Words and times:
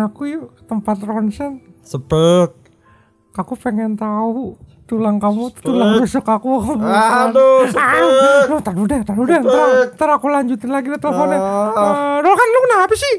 aku 0.00 0.22
yuk 0.26 0.44
ke 0.54 0.62
tempat 0.64 0.96
ronsen. 1.00 1.60
Sepek. 1.82 2.52
Aku 3.32 3.54
pengen 3.54 3.94
tahu 3.94 4.58
tulang 4.84 5.22
kamu 5.22 5.54
tulang 5.56 6.02
rusuk 6.02 6.26
aku. 6.26 6.76
Aduh, 6.82 7.62
Ah, 7.78 8.42
tar 8.58 8.74
dulu 8.74 8.90
deh, 8.90 9.00
tar 9.00 9.14
dulu 9.14 9.26
deh. 9.26 9.38
Ntar, 9.38 9.94
ntar 9.94 10.08
aku 10.12 10.26
lanjutin 10.26 10.68
lagi 10.68 10.90
deh 10.90 10.98
teleponnya. 10.98 11.38
Eh, 11.38 12.16
Dol 12.20 12.34
kan 12.34 12.48
lu 12.50 12.58
kenapa 12.66 12.94
sih? 12.94 13.14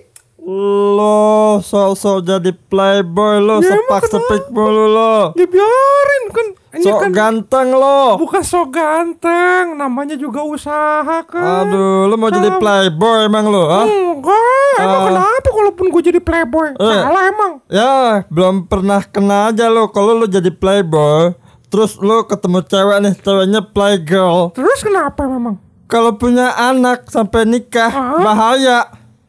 Lo 0.52 1.20
sok-sok 1.60 2.18
jadi 2.22 2.52
playboy 2.52 3.40
lo, 3.40 3.58
Ya, 3.58 3.72
emang 3.72 4.04
sepak 4.04 4.04
sepik 4.06 4.44
mulu 4.50 4.86
lo. 4.86 5.32
Ya 5.34 5.46
biarin 5.46 6.24
kan. 6.30 6.48
Ini 6.72 6.84
Sok 6.86 7.00
kan 7.02 7.12
ganteng 7.12 7.68
lo. 7.74 8.16
bukan 8.16 8.40
so 8.42 8.64
ganteng, 8.66 9.76
namanya 9.76 10.16
juga 10.16 10.40
usaha 10.42 11.20
kan. 11.22 11.68
Aduh, 11.68 12.08
lo 12.08 12.16
mau 12.16 12.28
jadi 12.28 12.48
playboy 12.54 13.28
emang 13.28 13.48
lo, 13.48 13.64
ah? 13.66 13.84
Enggak, 13.84 14.76
emang 14.78 15.02
Ah. 15.02 15.08
kenapa 15.10 15.48
kalaupun 15.50 15.86
gue 15.90 16.02
jadi 16.02 16.20
playboy? 16.20 16.68
Eh. 16.74 16.80
Salah 16.98 17.24
emang. 17.26 17.52
Ya, 17.68 17.94
belum 18.28 18.66
pernah 18.66 19.04
kena 19.04 19.52
aja 19.52 19.68
lo 19.68 19.88
kalau 19.88 20.16
lo 20.16 20.28
jadi 20.28 20.48
playboy. 20.50 21.36
Terus 21.68 21.96
lo 21.98 22.24
ketemu 22.24 22.60
cewek 22.62 22.98
nih, 23.02 23.14
ceweknya 23.18 23.62
playgirl. 23.66 24.52
Terus 24.52 24.80
kenapa 24.82 25.24
memang? 25.24 25.60
Kalau 25.88 26.16
punya 26.16 26.52
anak 26.54 27.08
sampai 27.08 27.44
nikah, 27.44 27.88
Ah. 27.88 28.20
bahaya. 28.22 28.80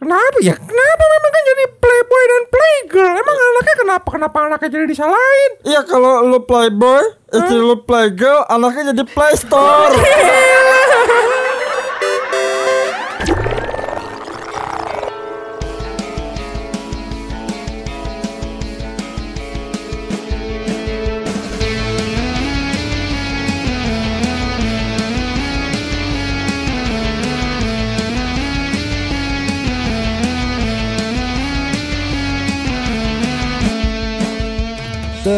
Kenapa 0.02 0.38
ya? 0.42 0.59
Kenapa 0.59 1.02
memang 1.06 1.30
kan 1.30 1.42
jadi 1.47 1.65
playboy 1.79 2.23
dan 2.27 2.43
playgirl? 2.51 3.15
Emang 3.23 3.37
anaknya 3.38 3.74
kenapa? 3.79 4.09
Kenapa 4.10 4.37
anaknya 4.51 4.68
jadi 4.74 4.87
disalahin? 4.90 5.51
Iya 5.63 5.80
kalau 5.87 6.26
lo 6.26 6.43
playboy, 6.43 7.07
istri 7.30 7.63
lo 7.63 7.79
playgirl, 7.87 8.43
anaknya 8.51 8.91
jadi 8.91 9.04
playstore. 9.07 9.95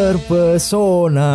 Terpesona. 0.05 1.33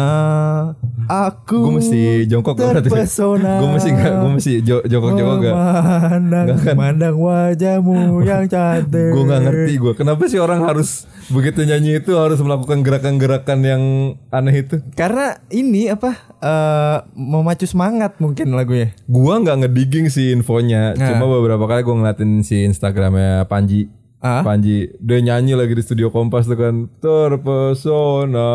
Aku 1.10 1.58
Gue 1.58 1.82
mesti 1.82 2.30
jongkok? 2.30 2.54
Terpesona. 2.54 3.58
Gue 3.58 3.70
mesti 3.74 3.90
gak, 3.98 4.14
gue 4.22 4.32
mesti 4.38 4.54
jo- 4.62 4.86
jongkok-jongkok 4.86 5.38
gak? 5.42 5.54
Memandang, 5.58 6.46
kan? 6.54 6.76
memandang 6.78 7.16
wajahmu 7.18 8.22
yang 8.22 8.46
cantik. 8.46 9.10
Gue 9.10 9.24
gak 9.26 9.42
ngerti 9.42 9.74
gue 9.82 9.94
Kenapa 9.98 10.22
sih 10.30 10.38
orang 10.38 10.70
harus 10.70 11.10
Begitu 11.34 11.66
nyanyi 11.66 11.98
itu 11.98 12.14
harus 12.14 12.38
melakukan 12.46 12.86
gerakan-gerakan 12.86 13.60
yang 13.66 13.84
aneh 14.30 14.62
itu? 14.62 14.86
Karena 14.94 15.42
ini 15.50 15.90
apa 15.90 16.14
eh, 16.38 16.98
Memacu 17.18 17.66
semangat 17.66 18.22
mungkin 18.22 18.54
lagunya. 18.54 18.94
Gua 19.10 19.42
nggak 19.42 19.66
ngedigging 19.66 20.14
sih 20.14 20.30
infonya. 20.30 20.94
Nah. 20.94 21.10
Cuma 21.10 21.26
beberapa 21.26 21.66
kali 21.66 21.82
gue 21.82 21.96
ngeliatin 21.98 22.46
si 22.46 22.70
Instagramnya 22.70 23.50
Panji 23.50 23.90
Ah? 24.20 24.44
Panji 24.44 24.92
Dia 25.00 25.18
nyanyi 25.18 25.56
lagi 25.56 25.72
di 25.72 25.80
studio 25.80 26.08
Kompas 26.10 26.44
tuh 26.44 26.54
kan. 26.54 26.92
Terpesona. 27.00 28.52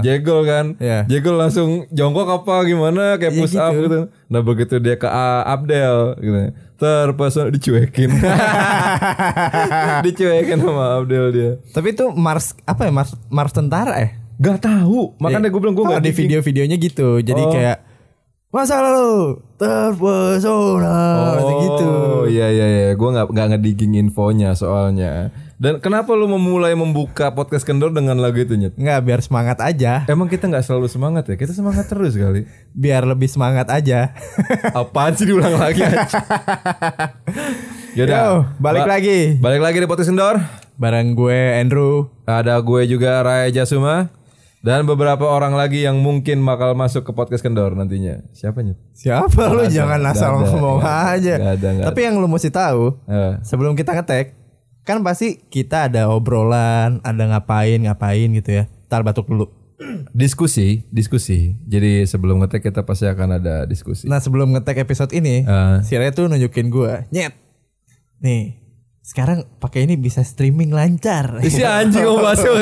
Jegel 0.00 0.42
kan? 0.42 0.66
Iya. 0.76 1.06
Jegel 1.06 1.34
langsung 1.34 1.86
jongkok 1.88 2.26
apa 2.34 2.64
gimana? 2.64 3.14
Kayak 3.14 3.32
Iya 3.32 3.40
push 3.40 3.54
up 3.54 3.70
gitu. 3.70 3.82
gitu. 3.84 4.00
Nah 4.26 4.40
begitu 4.40 4.74
dia 4.76 4.94
ke 4.94 5.06
A- 5.06 5.46
Abdel 5.48 6.18
gitu. 6.18 6.38
Terpesona 6.74 7.48
dicuekin. 7.48 8.10
Dicuekin 10.02 10.58
sama 10.58 10.98
Abdel 10.98 11.26
dia. 11.30 11.50
Tapi 11.70 11.88
itu 11.90 12.10
Mars 12.10 12.58
Apa 12.64 12.84
ya? 12.84 12.92
Mars, 12.92 13.14
Mars 13.28 13.52
tentara 13.52 13.94
ya 13.96 14.08
Gak 14.34 14.66
tahu. 14.66 15.14
Makanya 15.16 15.46
gue 15.46 15.60
bilang 15.62 15.74
gue 15.74 15.84
Oh, 15.84 15.90
gak 15.92 16.02
di 16.02 16.10
video-videonya 16.10 16.76
gitu? 16.76 17.22
Jadi 17.22 17.38
Oh. 17.40 17.54
kayak 17.54 17.78
Masa 18.54 18.78
lalu 18.78 19.42
Terpesona 19.58 21.34
gitu 21.42 21.90
Oh 21.90 22.22
iya 22.30 22.54
iya 22.54 22.66
iya, 22.70 22.90
gue 22.94 23.08
nggak 23.10 23.34
nggak 23.34 23.46
ngedigging 23.50 23.98
infonya 23.98 24.54
soalnya. 24.54 25.34
Dan 25.58 25.82
kenapa 25.82 26.14
lu 26.14 26.30
memulai 26.30 26.70
membuka 26.78 27.34
podcast 27.34 27.66
kendor 27.66 27.90
dengan 27.90 28.14
lagu 28.22 28.38
itu 28.38 28.54
nyet? 28.54 28.78
Nggak 28.78 29.00
biar 29.02 29.20
semangat 29.26 29.58
aja 29.58 30.06
Emang 30.06 30.30
kita 30.30 30.46
nggak 30.46 30.62
selalu 30.70 30.86
semangat 30.86 31.26
ya? 31.26 31.34
Kita 31.34 31.50
semangat 31.50 31.90
terus 31.90 32.14
kali. 32.14 32.46
Biar 32.70 33.02
lebih 33.02 33.26
semangat 33.26 33.66
aja 33.74 34.14
Apaan 34.70 35.18
sih 35.18 35.26
diulang 35.26 35.58
lagi? 35.58 35.82
aja? 35.82 36.06
Yaudah, 37.98 38.18
Yo, 38.22 38.30
balik 38.62 38.86
lagi. 38.86 39.34
Balik 39.42 39.66
lagi 39.66 39.82
di 39.82 39.86
podcast 39.90 40.14
kendor. 40.14 40.38
Bareng 40.78 41.18
gue 41.18 41.58
Andrew 41.58 42.06
Ada 42.22 42.62
gue 42.62 42.86
juga 42.86 43.18
Raya 43.18 43.50
Jasuma 43.50 44.14
dan 44.64 44.88
beberapa 44.88 45.28
orang 45.28 45.52
lagi 45.52 45.84
yang 45.84 46.00
mungkin 46.00 46.40
bakal 46.40 46.72
masuk 46.72 47.04
ke 47.04 47.12
podcast 47.12 47.44
kendor 47.44 47.76
nantinya. 47.76 48.24
Siapa 48.32 48.64
nyet? 48.64 48.80
Siapa 48.96 49.52
lu 49.52 49.68
jangan 49.68 50.00
asal 50.08 50.40
ngomong 50.40 50.80
aja. 50.80 51.36
nggak 51.36 51.54
ada, 51.60 51.68
nggak 51.68 51.86
Tapi 51.92 52.00
yang 52.00 52.16
lu 52.16 52.24
mesti 52.24 52.48
tahu, 52.48 52.96
Eh, 53.04 53.36
sebelum 53.44 53.76
kita 53.76 53.92
ngetek, 53.92 54.32
kan 54.82 55.04
pasti 55.04 55.36
kita 55.44 55.92
ada 55.92 56.08
obrolan, 56.08 57.04
ada 57.04 57.22
ngapain 57.28 57.76
ngapain 57.76 58.32
gitu 58.32 58.56
ya. 58.56 58.64
Ntar 58.88 59.04
batuk 59.04 59.28
dulu. 59.28 59.52
diskusi, 60.16 60.86
diskusi. 60.88 61.60
Jadi 61.66 62.08
sebelum 62.08 62.40
ngetek 62.40 62.64
kita 62.64 62.88
pasti 62.88 63.04
akan 63.04 63.36
ada 63.36 63.68
diskusi. 63.68 64.08
Nah 64.08 64.16
sebelum 64.16 64.48
ngetek 64.48 64.80
episode 64.80 65.12
ini, 65.12 65.44
Eh. 65.44 65.76
si 65.84 65.92
Ray 65.92 66.08
tuh 66.08 66.24
nunjukin 66.24 66.72
gue, 66.72 67.04
nyet. 67.12 67.36
Nih, 68.24 68.63
sekarang 69.04 69.44
pakai 69.60 69.84
ini 69.84 70.00
bisa 70.00 70.24
streaming 70.24 70.72
lancar. 70.72 71.44
Si 71.44 71.60
anjing 71.60 72.08
masuk. 72.08 72.56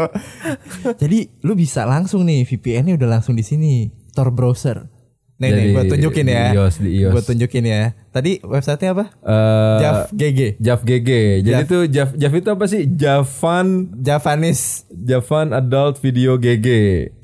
Jadi 1.04 1.28
lu 1.44 1.52
bisa 1.52 1.84
langsung 1.84 2.24
nih 2.24 2.48
VPN-nya 2.48 2.96
udah 2.96 3.20
langsung 3.20 3.36
di 3.36 3.44
sini, 3.44 3.92
Tor 4.16 4.32
browser. 4.32 4.88
Nih 5.36 5.52
nih, 5.52 5.64
Jadi, 5.68 5.74
gue 5.76 5.84
tunjukin 5.92 6.24
di 6.24 6.32
ya. 6.32 6.46
iOS, 6.56 6.74
di 6.80 6.90
iOS. 7.04 7.12
Gue 7.12 7.22
tunjukin 7.28 7.64
ya. 7.68 7.92
Tadi 8.16 8.40
websitenya 8.40 8.90
apa? 8.96 9.04
Eh, 9.12 9.78
Jav 9.84 9.96
GG. 10.16 10.40
Jav 10.56 10.80
GG. 10.88 11.10
Jadi 11.44 11.62
Jav. 11.66 11.68
tuh 11.68 11.82
Jav 11.84 12.08
Jav 12.16 12.32
itu 12.32 12.48
apa 12.48 12.64
sih? 12.64 12.82
Javan 12.88 13.66
Javanese. 14.00 14.88
Javan 14.88 15.52
Adult 15.52 16.00
Video 16.00 16.40
GG. 16.40 16.68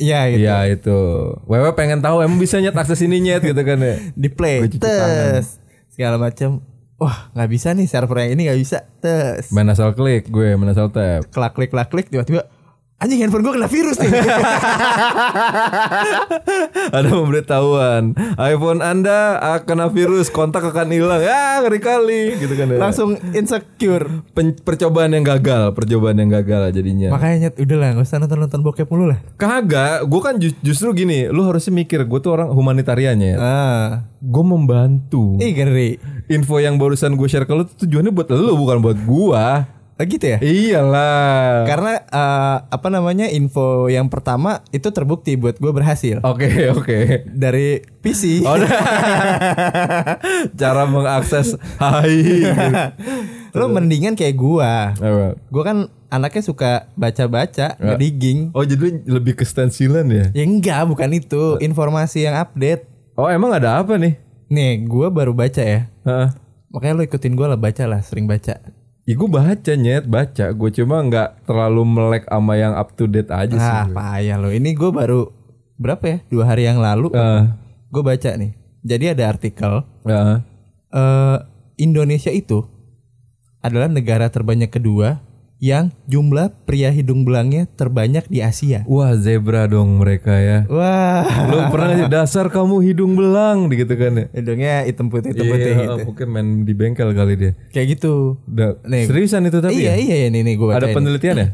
Iya 0.05 0.21
gitu. 0.37 0.45
Iya 0.45 0.57
itu. 0.69 1.01
Wewe 1.49 1.73
pengen 1.73 2.05
tahu 2.05 2.21
emang 2.21 2.37
bisa 2.37 2.61
nyet 2.61 2.77
akses 2.77 3.01
ini 3.01 3.25
nyet 3.25 3.41
gitu 3.41 3.63
kan 3.65 3.81
ya. 3.81 3.97
Di 4.13 4.29
play. 4.29 4.69
Gua. 4.69 4.85
Tes. 4.85 5.65
Segala 5.89 6.21
macam. 6.21 6.68
Wah 6.99 7.31
nggak 7.31 7.51
bisa 7.55 7.69
nih 7.79 7.87
server 7.87 8.27
yang 8.27 8.35
ini 8.35 8.51
nggak 8.51 8.59
bisa. 8.59 8.79
Tes. 8.99 9.55
Main 9.55 9.71
asal 9.71 9.95
klik 9.95 10.27
gue, 10.27 10.59
main 10.59 10.75
asal 10.75 10.91
tap. 10.91 11.31
Klak 11.31 11.55
klik 11.55 11.71
klak 11.71 11.95
klik 11.95 12.11
tiba-tiba 12.11 12.51
anjing 12.99 13.23
handphone 13.23 13.47
gue 13.47 13.55
kena 13.55 13.71
virus 13.71 13.97
nih. 14.03 14.11
Ada 16.99 17.09
pemberitahuan. 17.15 18.19
iPhone 18.37 18.83
Anda 18.83 19.39
ah, 19.39 19.63
kena 19.63 19.87
virus, 19.87 20.27
kontak 20.29 20.67
akan 20.67 20.91
hilang. 20.91 21.23
Ya, 21.23 21.63
ngeri 21.63 21.79
kali 21.79 22.23
gitu 22.43 22.55
kan 22.59 22.67
ya. 22.75 22.79
Langsung 22.83 23.15
insecure. 23.31 24.27
Pen- 24.35 24.59
percobaan 24.59 25.15
yang 25.15 25.23
gagal, 25.23 25.79
percobaan 25.79 26.19
yang 26.19 26.31
gagal 26.31 26.75
jadinya. 26.75 27.15
Makanya 27.15 27.37
nyet 27.49 27.55
udah 27.63 27.77
lah 27.79 27.89
nggak 27.95 28.07
usah 28.07 28.19
nonton 28.19 28.39
nonton 28.43 28.61
bokep 28.67 28.91
mulu 28.91 29.15
lah. 29.15 29.19
Kagak, 29.39 30.03
gue 30.03 30.21
kan 30.21 30.35
ju- 30.43 30.59
justru 30.67 30.91
gini, 30.91 31.31
lu 31.31 31.47
harusnya 31.47 31.71
mikir, 31.71 32.03
gue 32.03 32.19
tuh 32.19 32.35
orang 32.35 32.51
humanitariannya 32.51 33.29
ya. 33.35 33.39
Ah. 33.39 33.89
Gue 34.19 34.43
membantu. 34.43 35.39
Ih 35.39 35.55
ngeri. 35.55 36.03
Info 36.27 36.59
yang 36.59 36.75
barusan 36.83 37.15
gue 37.15 37.29
share 37.31 37.47
ke 37.47 37.55
lu 37.55 37.63
tuh 37.63 37.87
tujuannya 37.87 38.11
buat 38.11 38.27
lu 38.35 38.59
bukan 38.59 38.83
buat 38.83 38.99
gua. 39.07 39.78
Oh 39.99 40.07
gitu 40.07 40.27
ya? 40.31 40.39
Iyalah. 40.39 41.67
Karena 41.67 41.93
eh, 42.07 42.57
apa 42.71 42.89
namanya 42.89 43.27
info 43.27 43.91
yang 43.91 44.07
pertama 44.07 44.63
itu 44.71 44.95
terbukti 44.95 45.35
buat 45.35 45.59
gue 45.59 45.75
berhasil 45.75 46.23
Oke 46.23 46.71
oke. 46.71 47.27
dari 47.35 47.83
PC. 47.99 48.47
Oh, 48.47 48.55
nah. 48.55 48.71
Cara 50.55 50.87
mengakses 50.87 51.59
hai. 51.83 52.47
Lo 53.59 53.67
mendingan 53.67 54.15
kayak 54.15 54.39
gua. 54.39 54.95
Apa? 54.95 55.35
Gua 55.51 55.63
kan 55.67 55.79
anaknya 56.09 56.43
suka 56.47 56.71
baca-baca, 56.95 57.75
ngedigging. 57.83 58.55
Oh 58.55 58.63
jadi 58.63 59.03
lebih 59.03 59.35
ke 59.35 59.45
stensilan 59.45 60.07
ya? 60.09 60.27
Ya 60.31 60.45
enggak, 60.47 60.87
bukan 60.89 61.11
itu. 61.11 61.59
Informasi 61.59 62.29
yang 62.29 62.39
update. 62.39 62.87
Oh 63.19 63.27
emang 63.27 63.51
ada 63.51 63.83
apa 63.83 63.99
nih? 63.99 64.15
Nih, 64.47 64.87
gua 64.87 65.11
baru 65.11 65.35
baca 65.35 65.61
ya. 65.61 65.91
Hah? 66.07 66.39
Makanya 66.71 66.95
lo 66.95 67.03
ikutin 67.03 67.35
gua 67.35 67.51
lah 67.51 67.61
baca 67.61 67.85
lah, 67.89 68.01
sering 68.05 68.31
baca. 68.31 68.63
Ya 69.09 69.17
gue 69.17 69.25
baca 69.25 69.73
nyet, 69.73 70.05
baca. 70.05 70.53
Gue 70.53 70.69
cuma 70.69 71.01
nggak 71.01 71.49
terlalu 71.49 71.81
melek 71.89 72.25
sama 72.29 72.61
yang 72.61 72.77
up 72.77 72.93
to 72.93 73.09
date 73.09 73.33
aja 73.33 73.57
sih. 73.57 73.65
Ah, 73.65 73.89
payah 73.89 74.37
lo. 74.37 74.53
Ini 74.53 74.77
gua 74.77 74.93
baru 74.93 75.33
berapa 75.81 76.05
ya? 76.05 76.19
Dua 76.29 76.45
hari 76.45 76.69
yang 76.69 76.77
lalu. 76.77 77.09
Ah, 77.17 77.57
Gue 77.89 78.05
baca 78.05 78.37
nih. 78.37 78.53
Jadi 78.85 79.05
ada 79.17 79.33
artikel 79.33 79.81
ah. 80.05 80.45
eh 80.93 81.39
Indonesia 81.81 82.29
itu 82.29 82.69
adalah 83.65 83.89
negara 83.89 84.29
terbanyak 84.29 84.69
kedua 84.69 85.25
yang 85.59 85.91
jumlah 86.07 86.55
pria 86.63 86.89
hidung 86.89 87.23
belangnya 87.23 87.67
terbanyak 87.69 88.27
di 88.27 88.39
Asia. 88.41 88.87
Wah 88.87 89.15
zebra 89.15 89.67
dong 89.67 89.99
mereka 89.99 90.31
ya. 90.33 90.63
Wah, 90.67 91.27
Lu 91.45 91.59
pernah 91.69 91.95
sih, 91.97 92.07
dasar 92.07 92.47
kamu 92.47 92.79
hidung 92.81 93.13
belang 93.13 93.67
gitu 93.69 93.91
kan 93.93 94.13
ya? 94.15 94.27
hidungnya 94.33 94.87
hitam 94.87 95.11
putih 95.11 95.35
hitam 95.35 95.47
putih 95.47 95.67
Iya, 95.69 95.83
gitu. 95.85 96.03
mungkin 96.07 96.27
main 96.29 96.49
di 96.63 96.73
bengkel 96.73 97.11
kali 97.11 97.35
dia. 97.35 97.53
Kayak 97.69 97.99
gitu. 97.99 98.39
Da- 98.45 98.79
Nih. 98.83 99.05
seriusan 99.05 99.45
itu 99.45 99.59
tapi 99.59 99.77
iya 99.77 99.93
ya? 99.93 99.95
iya 99.99 100.17
iya 100.17 100.29
nih 100.31 100.43
nih 100.43 100.55
gue 100.55 100.71
Ada 100.71 100.89
penelitian 100.91 101.37
ya? 101.37 101.49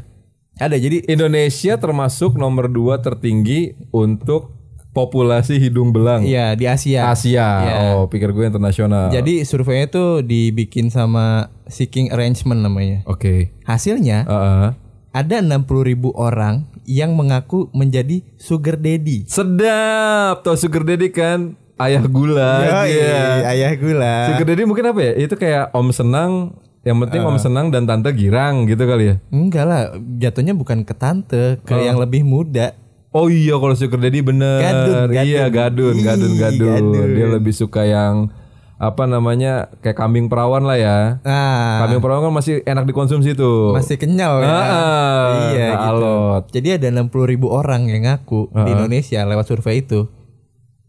Ada 0.55 0.79
jadi 0.79 1.03
Indonesia 1.05 1.73
termasuk 1.75 2.39
nomor 2.39 2.71
dua 2.71 3.03
tertinggi 3.03 3.75
untuk 3.91 4.54
populasi 4.95 5.59
hidung 5.59 5.91
belang. 5.91 6.23
iya 6.23 6.55
di 6.55 6.63
Asia. 6.63 7.11
Asia. 7.11 7.47
Iya. 7.67 7.75
Oh, 7.99 8.07
pikir 8.07 8.31
gue 8.31 8.47
internasional. 8.47 9.11
Jadi 9.11 9.43
surveinya 9.43 9.91
tuh 9.91 10.23
dibikin 10.23 10.87
sama 10.87 11.51
Seeking 11.67 12.15
Arrangement 12.15 12.63
namanya. 12.63 13.03
Oke. 13.03 13.51
Hasilnya 13.67 14.23
Heeh. 14.23 14.67
ada 15.11 15.35
60 15.43 15.67
ribu 15.83 16.15
orang 16.15 16.63
yang 16.87 17.11
mengaku 17.19 17.67
menjadi 17.75 18.23
sugar 18.39 18.79
daddy. 18.79 19.27
Sedap. 19.27 20.47
Tuh 20.47 20.55
sugar 20.55 20.87
daddy 20.87 21.11
kan 21.11 21.59
ayah 21.75 22.07
gula. 22.07 22.63
Iya. 22.87 23.51
ayah 23.51 23.71
gula. 23.75 24.15
Sugar 24.31 24.45
daddy 24.47 24.63
mungkin 24.63 24.95
apa 24.95 24.99
ya? 25.03 25.13
Itu 25.19 25.35
kayak 25.35 25.75
om 25.75 25.91
senang, 25.91 26.55
yang 26.87 27.01
penting 27.03 27.19
om 27.25 27.35
senang 27.35 27.67
dan 27.67 27.83
tante 27.83 28.13
girang 28.15 28.63
gitu 28.69 28.85
kali 28.87 29.11
ya. 29.11 29.15
Enggak 29.27 29.65
lah, 29.67 29.81
jatuhnya 30.21 30.55
bukan 30.55 30.87
ke 30.87 30.93
tante, 30.95 31.59
ke 31.65 31.73
yang 31.83 31.99
lebih 31.99 32.23
muda. 32.23 32.77
Oh 33.15 33.31
iya 33.31 33.55
kalau 33.55 33.71
sugar 33.73 34.03
daddy 34.03 34.19
bener. 34.19 34.59
Gadun, 34.59 35.07
gadun. 35.07 35.23
Iya 35.23 35.43
gadun, 35.47 35.95
gadun, 36.03 36.33
gadun. 36.35 36.67
gadun. 36.91 37.07
Dia 37.15 37.27
lebih 37.31 37.55
suka 37.55 37.87
yang 37.87 38.27
apa 38.75 39.07
namanya 39.07 39.71
kayak 39.79 39.95
kambing 39.95 40.27
perawan 40.27 40.67
lah 40.67 40.75
ya. 40.75 40.97
Nah, 41.23 41.79
Kambing 41.87 42.03
perawan 42.03 42.27
kan 42.27 42.33
masih 42.35 42.59
enak 42.67 42.83
dikonsumsi 42.83 43.31
tuh. 43.31 43.71
masih 43.71 43.95
kenyal 43.95 44.43
ya. 44.43 44.51
Ah, 44.51 45.27
iya 45.47 45.65
nggak 45.71 45.79
gitu. 45.79 45.91
alot. 45.95 46.43
Jadi 46.51 46.67
ada 46.75 46.87
60 46.91 47.31
ribu 47.31 47.47
orang 47.55 47.87
yang 47.87 48.03
ngaku 48.03 48.51
di 48.51 48.69
Indonesia 48.75 49.23
lewat 49.23 49.47
survei 49.47 49.79
itu. 49.79 50.11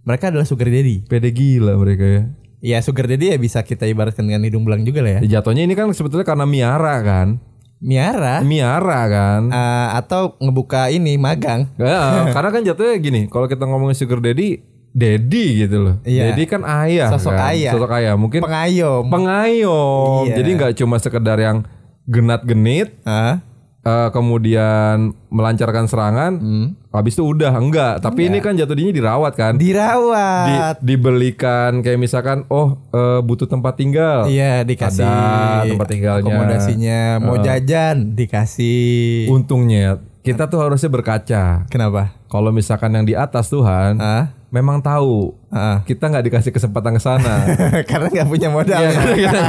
Mereka 0.03 0.35
adalah 0.35 0.47
sugar 0.47 0.67
daddy. 0.67 1.07
Pede 1.07 1.31
gila 1.31 1.79
mereka 1.79 2.03
ya. 2.03 2.23
Ya 2.59 2.79
sugar 2.83 3.07
daddy 3.07 3.31
ya 3.31 3.39
bisa 3.39 3.63
kita 3.63 3.87
ibaratkan 3.87 4.27
dengan 4.27 4.43
hidung 4.43 4.67
belang 4.67 4.83
juga 4.83 5.07
lah 5.07 5.19
ya. 5.19 5.21
Ya, 5.23 5.39
Jatuhnya 5.39 5.63
ini 5.63 5.79
kan 5.79 5.87
sebetulnya 5.95 6.27
karena 6.27 6.43
miara 6.43 6.99
kan. 7.07 7.39
Miara 7.79 8.41
Miara 8.41 9.03
kan. 9.07 9.43
eh, 9.47 9.89
atau 9.95 10.35
ngebuka 10.39 10.89
ini 10.89 11.17
magang. 11.17 11.69
Ya, 11.77 12.01
karena 12.35 12.51
kan 12.51 12.63
jatuhnya 12.63 12.97
gini, 12.97 13.21
kalau 13.27 13.45
kita 13.45 13.63
ngomongin 13.63 13.93
sugar 13.93 14.19
daddy, 14.19 14.65
daddy 14.91 15.47
gitu 15.61 15.77
loh. 15.83 15.95
Iya. 16.03 16.33
Daddy 16.33 16.45
kan 16.47 16.65
ayah 16.65 17.13
Sosok 17.13 17.33
kan. 17.33 17.53
ayah. 17.53 17.73
Sosok 17.77 17.93
ayah. 17.93 18.15
Mungkin 18.15 18.41
Pengayom. 18.41 19.05
pengayom. 19.07 20.25
Iya. 20.25 20.35
Jadi 20.37 20.51
nggak 20.55 20.73
cuma 20.75 20.97
sekedar 20.97 21.37
yang 21.37 21.69
genat-genit 22.07 22.97
Hah? 23.03 23.43
Eh, 23.87 24.09
kemudian 24.11 25.15
melancarkan 25.31 25.87
serangan, 25.87 26.33
habis 26.91 27.15
itu 27.15 27.23
udah 27.23 27.55
enggak. 27.55 28.03
Tapi 28.03 28.27
ini 28.27 28.43
kan 28.43 28.59
jatuh 28.59 28.75
dirinya 28.75 28.91
dirawat 28.93 29.33
kan. 29.39 29.55
Di, 29.55 29.71
Dirawat. 29.71 30.83
dibelikan 30.83 31.81
kayak 31.81 32.03
misalkan 32.03 32.43
oh 32.51 32.83
eh, 32.91 33.23
butuh 33.23 33.47
tempat 33.47 33.79
tinggal. 33.79 34.27
Iya 34.27 34.67
dikasih 34.67 35.07
Ada 35.07 35.71
tempat 35.71 35.87
tinggalnya. 35.87 36.23
akomodasinya 36.27 37.01
mau 37.23 37.37
jajan 37.39 38.19
dikasih 38.19 39.31
Untungnya 39.31 40.03
kita 40.27 40.51
tuh 40.51 40.59
harusnya 40.59 40.91
berkaca. 40.91 41.71
kenapa 41.71 42.11
Kalau 42.27 42.51
misalkan 42.51 42.91
yang 42.91 43.07
di 43.07 43.15
atas 43.15 43.47
Tuhan 43.47 44.03
ah 44.03 44.35
memang 44.57 44.81
tahu 44.81 45.37
ah 45.49 45.81
kita 45.83 46.05
nggak 46.07 46.25
dikasih 46.27 46.51
kesempatan 46.51 46.93
ke 46.93 47.01
sana. 47.01 47.45
karena 47.91 48.09
nggak 48.11 48.27
punya 48.27 48.49
modal 48.49 48.77
Iya, 48.79 49.01
kita, 49.15 49.41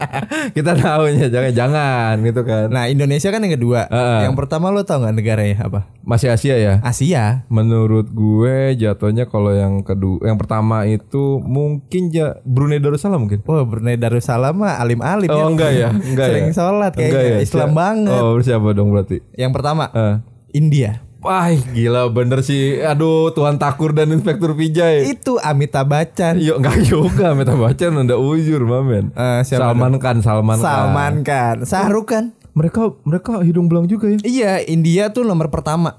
kita 0.56 0.72
tahunya 0.74 1.26
jangan 1.28 1.52
jangan 1.52 2.14
gitu 2.20 2.40
kan. 2.42 2.66
nah 2.68 2.86
Indonesia 2.86 3.28
kan 3.28 3.38
yang 3.38 3.54
kedua 3.54 3.86
Heeh. 3.86 4.20
yang 4.24 4.34
pertama 4.34 4.68
lo 4.68 4.82
tau 4.82 4.98
nggak 4.98 5.14
negaranya 5.14 5.56
apa 5.62 5.90
Masih 6.00 6.28
Asia 6.28 6.54
ya. 6.54 6.74
Asia 6.80 7.48
Menurut 7.48 8.08
gue 8.08 8.56
jatuhnya 8.74 9.24
kalau 9.24 9.50
yang 9.50 9.80
kedua, 9.80 10.20
yang 10.22 10.36
pertama 10.36 10.84
itu 10.84 11.40
mungkin 11.40 12.08
ja, 12.08 12.36
Brunei 12.42 12.76
Darussalam 12.76 13.18
mungkin. 13.18 13.40
Wah 13.42 13.64
Brunei 13.64 13.96
Darussalam 13.96 14.52
mah 14.54 14.76
alim-alim 14.76 15.28
Oh 15.28 15.48
enggak 15.48 15.72
ya, 15.72 15.88
enggak 16.10 16.26
Sering 16.28 16.48
ya. 16.48 16.54
sholat 16.54 16.92
kayaknya 16.92 17.08
Enggak 17.10 17.24
ya? 17.26 17.38
Islam 17.40 17.68
Siapa- 17.68 17.78
banget 17.78 18.20
Oh 18.20 18.36
siapa 18.38 18.68
dong 18.70 18.88
berarti? 18.90 19.16
Yang 19.32 19.52
pertama 19.52 19.84
Eh. 19.90 20.16
India 20.52 21.03
Wah 21.24 21.48
gila 21.72 22.12
bener 22.12 22.44
sih. 22.44 22.84
Aduh 22.84 23.32
Tuan 23.32 23.56
Takur 23.56 23.96
dan 23.96 24.12
Inspektur 24.12 24.52
Vijay. 24.52 25.08
Itu 25.08 25.40
Amitabh 25.40 25.88
Bachchan 25.88 26.36
Yuk 26.36 26.60
enggak 26.60 26.84
juga 26.84 27.32
Meta 27.32 27.56
Bachchan 27.56 27.96
udah 27.96 28.20
ujur 28.20 28.60
mamen. 28.68 29.08
Eh, 29.16 29.40
siapa 29.48 29.72
Salman 29.72 29.96
Khan, 29.96 30.20
Salman, 30.20 30.58
Khan. 30.60 30.68
Salman 30.68 31.14
Khan 31.24 31.56
kan 32.04 32.24
Mereka 32.52 32.80
mereka 33.08 33.40
hidung 33.40 33.66
belang 33.66 33.88
juga 33.88 34.12
ya. 34.12 34.20
Iya, 34.22 34.52
India 34.68 35.10
tuh 35.10 35.24
nomor 35.26 35.48
pertama. 35.50 35.98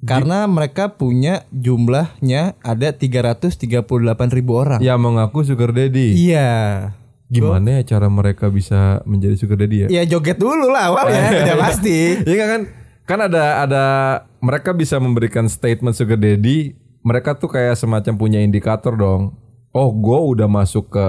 Karena 0.00 0.48
mereka 0.48 0.96
punya 0.96 1.44
jumlahnya 1.52 2.56
ada 2.64 2.88
338 2.94 3.56
ribu 4.32 4.52
orang. 4.56 4.80
Yang 4.80 4.98
mengaku 5.00 5.44
sugar 5.44 5.76
daddy. 5.76 6.16
Iya. 6.16 6.50
Gimana 7.30 7.78
ya 7.78 7.96
cara 7.96 8.10
mereka 8.10 8.50
bisa 8.50 9.04
menjadi 9.06 9.36
sugar 9.38 9.60
daddy 9.60 9.86
ya? 9.86 9.88
Ya 9.88 10.02
joget 10.08 10.40
dulu 10.40 10.66
lah 10.72 10.90
awalnya, 10.90 11.30
udah 11.46 11.58
pasti. 11.62 12.26
Iya 12.26 12.44
kan? 12.48 12.60
Kan 13.10 13.18
ada 13.26 13.66
ada 13.66 13.84
mereka 14.38 14.70
bisa 14.70 14.94
memberikan 15.02 15.50
statement 15.50 15.98
sugar 15.98 16.14
daddy. 16.14 16.78
Mereka 17.02 17.34
tuh 17.42 17.50
kayak 17.50 17.74
semacam 17.74 18.14
punya 18.14 18.38
indikator 18.38 18.94
dong. 18.94 19.34
Oh, 19.74 19.90
gue 19.90 20.14
udah 20.14 20.46
masuk 20.46 20.94
ke 20.94 21.08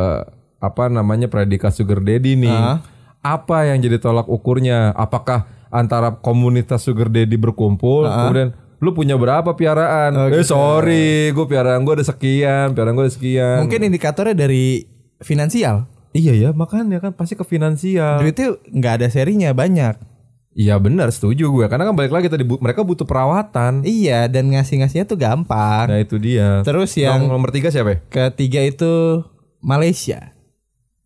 apa 0.57 0.89
namanya 0.89 1.29
predikat 1.29 1.69
sugar 1.77 2.01
daddy 2.01 2.41
nih. 2.41 2.57
Ah. 2.57 2.81
Apa 3.21 3.69
yang 3.69 3.85
jadi 3.85 4.01
tolak 4.01 4.25
ukurnya? 4.25 4.97
Apakah 4.97 5.45
antara 5.69 6.17
komunitas 6.17 6.81
sugar 6.81 7.05
daddy 7.05 7.37
berkumpul, 7.37 8.09
kemudian 8.09 8.57
lu 8.81 8.97
punya 8.97 9.13
berapa 9.13 9.53
piaraan? 9.53 10.11
Oh, 10.17 10.25
eh 10.25 10.41
gitu. 10.41 10.57
sorry, 10.57 11.29
gue 11.29 11.45
piaraan 11.45 11.85
gue 11.85 12.01
ada 12.01 12.05
sekian, 12.05 12.73
piaraan 12.73 12.97
gue 12.97 13.05
ada 13.05 13.13
sekian. 13.13 13.61
Mungkin 13.61 13.93
indikatornya 13.93 14.33
dari 14.33 14.89
finansial. 15.21 15.85
Iya 16.17 16.33
ya, 16.33 16.49
makanya 16.49 16.97
kan 16.97 17.13
pasti 17.13 17.37
ke 17.37 17.45
finansial. 17.45 18.25
Duitnya 18.25 18.57
nggak 18.73 18.93
ada 18.97 19.07
serinya 19.13 19.53
banyak. 19.53 20.10
Iya 20.51 20.75
benar, 20.77 21.07
setuju 21.09 21.47
gue. 21.47 21.65
Karena 21.65 21.85
kan 21.85 21.95
balik 21.95 22.11
lagi 22.11 22.27
tadi 22.27 22.43
bu- 22.43 22.59
mereka 22.59 22.83
butuh 22.83 23.03
perawatan. 23.03 23.81
Iya, 23.81 24.27
dan 24.27 24.51
ngasih-ngasihnya 24.51 25.05
tuh 25.05 25.15
gampang. 25.15 25.87
Nah 25.87 25.97
itu 25.97 26.15
dia. 26.15 26.59
Terus 26.61 26.91
yang 26.93 27.23
nomor 27.23 27.49
tiga 27.49 27.67
siapa? 27.67 27.89
ya? 27.89 27.97
ketiga 28.03 28.59
itu 28.59 29.23
Malaysia. 29.59 30.35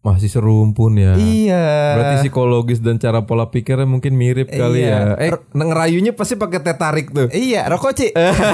Masih 0.02 0.30
serumpun 0.30 0.98
ya. 0.98 1.14
Iya. 1.14 1.66
Berarti 1.94 2.16
psikologis 2.22 2.78
dan 2.78 2.98
cara 2.98 3.22
pola 3.22 3.50
pikirnya 3.50 3.86
mungkin 3.86 4.14
mirip 4.14 4.46
kali 4.48 4.82
Iya. 4.82 5.18
ya. 5.18 5.30
Eh, 5.30 5.34
ngerayunya 5.52 6.14
pasti 6.14 6.34
pakai 6.36 6.62
teh 6.62 6.74
tarik 6.74 7.10
tuh. 7.10 7.30
Iya, 7.30 7.66
rokok 7.66 7.94
Ci. 7.94 8.14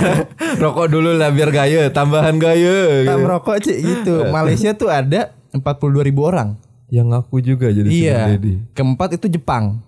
Rokok 0.63 0.87
dulu 0.87 1.11
lah 1.11 1.27
biar 1.29 1.51
gaya, 1.51 1.87
tambahan 1.89 2.35
gaya. 2.35 3.03
Tam 3.03 3.19
gitu. 3.19 3.27
rokok 3.27 3.57
Ci 3.59 3.73
gitu. 3.79 4.27
Malaysia 4.27 4.71
tuh 4.73 4.87
ada 4.87 5.35
42 5.51 5.63
ribu 6.01 6.23
orang. 6.23 6.55
Yang 6.87 7.07
ngaku 7.09 7.35
juga 7.41 7.67
jadi 7.67 7.87
Iya. 7.87 8.19
Keempat 8.71 9.15
itu 9.15 9.27
Jepang. 9.29 9.83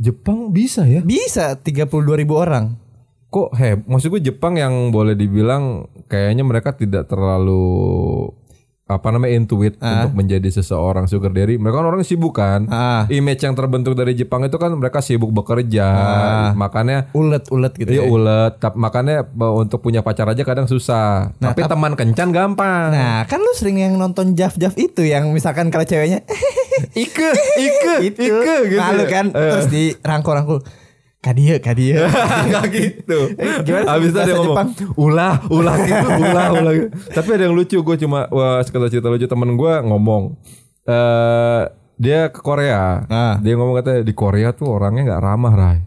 Jepang 0.00 0.48
bisa 0.48 0.88
ya? 0.88 1.04
Bisa 1.04 1.60
32 1.60 1.84
ribu 2.16 2.40
orang. 2.40 2.80
Kok 3.28 3.52
heb? 3.52 3.84
Maksud 3.84 4.08
gue 4.10 4.32
Jepang 4.32 4.56
yang 4.56 4.88
boleh 4.88 5.12
dibilang 5.12 5.84
kayaknya 6.08 6.40
mereka 6.42 6.72
tidak 6.72 7.04
terlalu 7.04 8.32
apa 8.90 9.06
namanya 9.14 9.38
intuit 9.38 9.78
untuk 9.78 10.18
menjadi 10.18 10.50
seseorang 10.50 11.06
sugar 11.06 11.30
daddy. 11.30 11.54
Mereka 11.54 11.78
kan 11.78 11.86
orang 11.86 12.02
sibuk 12.02 12.34
kan. 12.34 12.66
Ah, 12.66 13.06
Image 13.06 13.38
yang 13.38 13.54
terbentuk 13.54 13.94
dari 13.94 14.18
Jepang 14.18 14.42
itu 14.42 14.58
kan 14.58 14.74
mereka 14.74 14.98
sibuk 14.98 15.30
bekerja, 15.30 15.86
makanya 16.58 17.06
ulet-ulet 17.14 17.70
gitu 17.78 17.86
Iya 17.86 18.02
ya. 18.02 18.10
ulet, 18.10 18.52
makanya 18.74 19.22
eh, 19.22 19.54
untuk 19.54 19.78
punya 19.78 20.02
pacar 20.02 20.26
aja 20.26 20.42
kadang 20.42 20.66
susah. 20.66 21.30
Tapi 21.38 21.62
teman 21.62 21.94
kencan 21.94 22.34
gampang. 22.34 22.90
Nah, 22.90 23.22
kan 23.30 23.38
lu 23.38 23.54
sering 23.54 23.78
yang 23.78 23.94
nonton 23.94 24.34
Jaf-Jaf 24.34 24.74
itu 24.74 25.06
yang 25.06 25.30
misalkan 25.30 25.70
kalau 25.70 25.86
ceweknya 25.86 26.26
Ike, 26.94 27.28
Ike, 27.58 27.94
itu 28.02 28.20
Ike 28.22 28.54
gitu. 28.68 28.78
malu 28.78 29.04
kan 29.04 29.26
Eh. 29.28 29.50
terus 29.50 29.66
di 29.66 29.82
rangkul-rangkul. 29.96 30.60
Kadia, 31.20 31.60
kadia. 31.60 32.08
Enggak 32.48 32.64
gitu. 32.74 33.18
gimana 33.60 33.84
sih 33.84 33.92
Habis 33.92 34.08
itu 34.08 34.18
ada 34.18 34.32
ngomong, 34.32 34.46
Jepang? 34.56 34.68
ulah, 34.96 35.34
ulah 35.46 35.76
gitu, 35.84 36.06
ulah, 36.08 36.46
ulah. 36.50 36.72
gitu. 36.74 36.88
Tapi 37.10 37.28
ada 37.30 37.42
yang 37.44 37.52
lucu, 37.52 37.76
gue 37.78 37.96
cuma 37.98 38.24
wah 38.26 38.56
sekedar 38.60 38.88
cerita 38.88 39.06
lucu 39.06 39.24
temen 39.24 39.52
gue 39.52 39.72
ngomong. 39.82 40.40
eh 40.86 41.62
dia 41.94 42.32
ke 42.32 42.40
Korea. 42.40 43.04
Ah. 43.06 43.36
Dia 43.36 43.52
ngomong 43.52 43.76
katanya 43.76 44.00
di 44.00 44.14
Korea 44.14 44.50
tuh 44.50 44.72
orangnya 44.72 45.04
nggak 45.06 45.20
ramah, 45.20 45.52
Rai. 45.52 45.78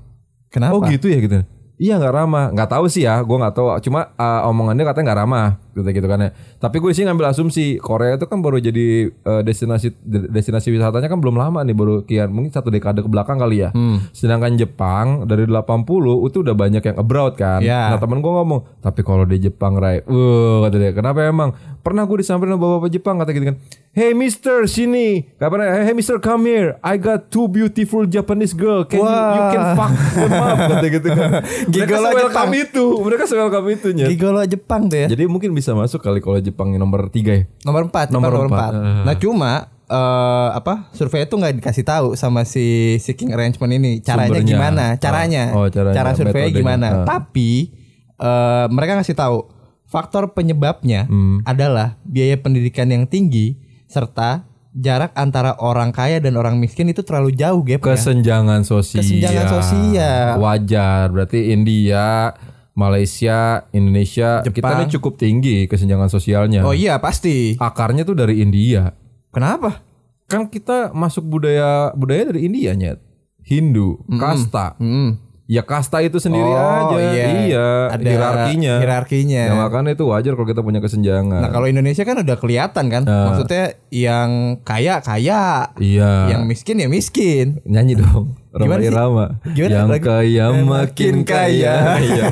Kenapa? 0.48 0.78
Oh 0.78 0.86
gitu 0.86 1.10
ya 1.10 1.18
gitu. 1.18 1.42
Iya 1.84 2.00
nggak 2.00 2.16
ramah, 2.16 2.46
nggak 2.56 2.70
tahu 2.80 2.88
sih 2.88 3.04
ya, 3.04 3.20
gue 3.20 3.38
nggak 3.44 3.60
tahu. 3.60 3.68
Cuma 3.84 4.16
uh, 4.16 4.48
omongannya 4.48 4.88
katanya 4.88 5.12
nggak 5.12 5.20
ramah, 5.20 5.48
gitu 5.76 5.84
gitu 5.92 6.08
kan 6.08 6.16
ya. 6.24 6.32
Tapi 6.56 6.80
gue 6.80 6.96
sih 6.96 7.04
ngambil 7.04 7.36
asumsi 7.36 7.76
Korea 7.76 8.16
itu 8.16 8.24
kan 8.24 8.40
baru 8.40 8.56
jadi 8.64 9.12
uh, 9.12 9.44
destinasi 9.44 9.92
de- 10.00 10.32
destinasi 10.32 10.72
wisatanya 10.72 11.12
kan 11.12 11.20
belum 11.20 11.36
lama 11.36 11.60
nih, 11.60 11.76
baru 11.76 12.08
kian 12.08 12.32
mungkin 12.32 12.56
satu 12.56 12.72
dekade 12.72 13.04
ke 13.04 13.10
belakang 13.12 13.36
kali 13.36 13.68
ya. 13.68 13.76
Hmm. 13.76 14.00
Sedangkan 14.16 14.56
Jepang 14.56 15.28
dari 15.28 15.44
80 15.44 15.84
itu 16.32 16.38
udah 16.40 16.56
banyak 16.56 16.84
yang 16.88 16.96
abroad 16.96 17.36
kan. 17.36 17.60
Ya. 17.60 17.92
Nah 17.92 18.00
temen 18.00 18.24
gue 18.24 18.32
ngomong, 18.32 18.64
tapi 18.80 19.04
kalau 19.04 19.28
di 19.28 19.44
Jepang 19.44 19.76
Rai, 19.76 20.08
uh 20.08 20.64
kata 20.64 20.80
dia, 20.80 20.96
kenapa 20.96 21.20
emang? 21.28 21.52
Pernah 21.84 22.08
gue 22.08 22.24
disamperin 22.24 22.56
sama 22.56 22.64
bapak-bapak 22.64 22.92
Jepang 22.96 23.20
kata 23.20 23.36
gitu 23.36 23.46
kan. 23.52 23.60
Hey 23.94 24.18
Mister 24.18 24.66
sini 24.66 25.38
Kapan 25.38 25.86
Hey 25.86 25.94
Mister 25.94 26.18
come 26.18 26.50
here 26.50 26.82
I 26.82 26.98
got 26.98 27.30
two 27.30 27.46
beautiful 27.46 28.10
Japanese 28.10 28.50
girl 28.52 28.82
Can 28.84 28.98
you, 28.98 29.06
you 29.06 29.14
Wah. 29.38 29.52
can 29.54 29.64
fuck 29.78 29.94
them 30.18 30.34
up 30.34 30.58
Kata 30.74 30.88
gitu 30.90 31.08
kan 31.08 31.30
Mereka 31.70 31.96
welcome 32.02 32.26
Jepang. 32.26 32.52
itu 32.58 32.86
Mereka 33.00 33.24
welcome 33.32 33.68
itu 33.70 33.88
Nyet. 33.94 34.10
Gigolo 34.10 34.42
Jepang 34.44 34.90
tuh 34.90 34.98
ya. 34.98 35.08
Jadi 35.08 35.30
mungkin 35.30 35.54
bisa 35.54 35.72
masuk 35.72 36.02
kali 36.02 36.20
Kalau 36.20 36.42
Jepang 36.42 36.74
yang 36.74 36.82
nomor 36.82 37.06
tiga 37.08 37.38
ya 37.38 37.44
Nomor 37.62 37.86
4, 37.88 38.10
Nomor 38.10 38.34
nomor, 38.34 38.34
nomor 38.34 38.46
empat. 38.50 38.72
4. 38.74 39.06
Nah, 39.06 39.16
cuma 39.16 39.52
eh 39.86 40.50
apa? 40.54 40.90
Survei 40.90 41.22
itu 41.22 41.36
nggak 41.36 41.54
dikasih 41.56 41.86
tahu 41.86 42.08
sama 42.16 42.50
si 42.50 42.98
seeking 42.98 43.30
arrangement 43.30 43.70
ini 43.70 44.02
caranya 44.02 44.32
Sumbernya. 44.34 44.50
gimana? 44.50 44.86
Caranya. 44.98 45.44
Oh, 45.54 45.60
oh, 45.60 45.68
caranya, 45.70 45.94
Cara 45.94 46.10
survei 46.18 46.50
gimana? 46.50 46.88
Ah. 46.90 47.06
Tapi 47.06 47.70
eh 48.16 48.66
mereka 48.68 48.98
ngasih 48.98 49.14
tahu 49.14 49.54
faktor 49.86 50.34
penyebabnya 50.34 51.06
Hmm. 51.06 51.46
adalah 51.46 52.02
biaya 52.02 52.34
pendidikan 52.36 52.90
yang 52.90 53.06
tinggi 53.06 53.62
serta 53.94 54.42
jarak 54.74 55.14
antara 55.14 55.54
orang 55.56 55.94
kaya 55.94 56.18
dan 56.18 56.34
orang 56.34 56.58
miskin 56.58 56.90
itu 56.90 57.06
terlalu 57.06 57.30
jauh 57.32 57.62
gapnya. 57.62 57.94
Kesenjangan 57.94 58.66
sosial 58.66 59.06
Kesenjangan 59.06 59.48
sosial. 59.54 60.30
Wajar 60.36 61.08
Berarti 61.08 61.54
India 61.54 62.34
Malaysia 62.74 63.70
Indonesia 63.70 64.42
Kita 64.42 64.50
Jepang. 64.52 64.82
ini 64.82 64.90
cukup 64.90 65.14
tinggi 65.16 65.70
Kesenjangan 65.70 66.10
sosialnya 66.10 66.66
Oh 66.66 66.74
iya 66.74 66.98
pasti. 66.98 67.54
Akarnya 67.56 68.02
tuh 68.02 68.18
dari 68.18 68.42
India 68.42 68.90
Kenapa? 69.30 69.86
kan 70.24 70.50
kita 70.50 70.90
masuk 70.90 71.30
budaya 71.30 71.94
budaya 71.94 72.34
dari 72.34 72.50
India 72.50 72.74
nyet 72.74 72.98
Hindu 73.44 74.02
kasta 74.18 74.74
Hmm. 74.82 75.20
Ya 75.46 75.60
kasta 75.62 76.00
itu 76.00 76.18
sendiri 76.18 76.48
Oh, 76.48 76.56
aja 76.90 76.98
iya. 77.06 77.26
iya 77.44 77.68
Ada 77.90 78.00
hierarkinya 78.02 78.74
hierarkinya. 78.80 79.44
ya 79.44 79.54
makanya 79.54 79.92
itu 79.92 80.06
wajar 80.06 80.34
kalau 80.34 80.46
kita 80.46 80.60
punya 80.60 80.80
kesenjangan 80.80 81.36
Nah 81.38 81.50
kalau 81.50 81.66
Indonesia 81.66 82.02
kan 82.02 82.16
udah 82.18 82.38
kelihatan 82.38 82.86
kan, 82.88 83.04
maksudnya 83.04 83.64
yang 83.90 84.30
kaya 84.60 85.00
kaya, 85.00 85.68
iya 85.78 86.30
yang 86.30 86.44
miskin 86.44 86.78
ya 86.78 86.88
miskin. 86.88 87.60
nyanyi 87.64 87.98
dong 87.98 88.40
Roma 88.50 88.78
Gimana? 88.78 88.84
Irama 88.84 89.26
Gimana 89.48 89.72
yang 89.74 89.90
lagu? 89.90 90.06
kaya 90.06 90.46
makin 90.56 91.16
kaya 91.24 91.76
Iya. 92.08 92.26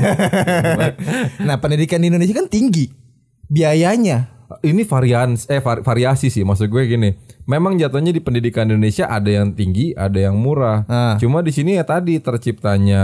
Nah 1.41 1.55
pendidikan 1.57 1.99
di 1.99 2.07
Indonesia 2.07 2.31
kan 2.33 2.47
tinggi 2.47 2.87
biayanya. 3.45 4.40
Ini 4.59 4.81
varian 4.81 5.39
eh 5.45 5.57
var- 5.57 5.79
variasi 5.79 6.27
sih 6.27 6.41
maksud 6.41 6.67
gue 6.67 6.83
gini 6.85 7.09
memang 7.43 7.75
jatuhnya 7.75 8.09
di 8.09 8.19
pendidikan 8.19 8.65
Indonesia 8.65 9.05
ada 9.05 9.27
yang 9.27 9.51
tinggi 9.51 9.91
ada 9.91 10.17
yang 10.17 10.35
murah 10.35 10.83
Ah. 10.85 11.15
cuma 11.15 11.39
di 11.39 11.49
sini 11.49 11.73
ya 11.73 11.83
tadi 11.83 12.17
terciptanya 12.17 13.03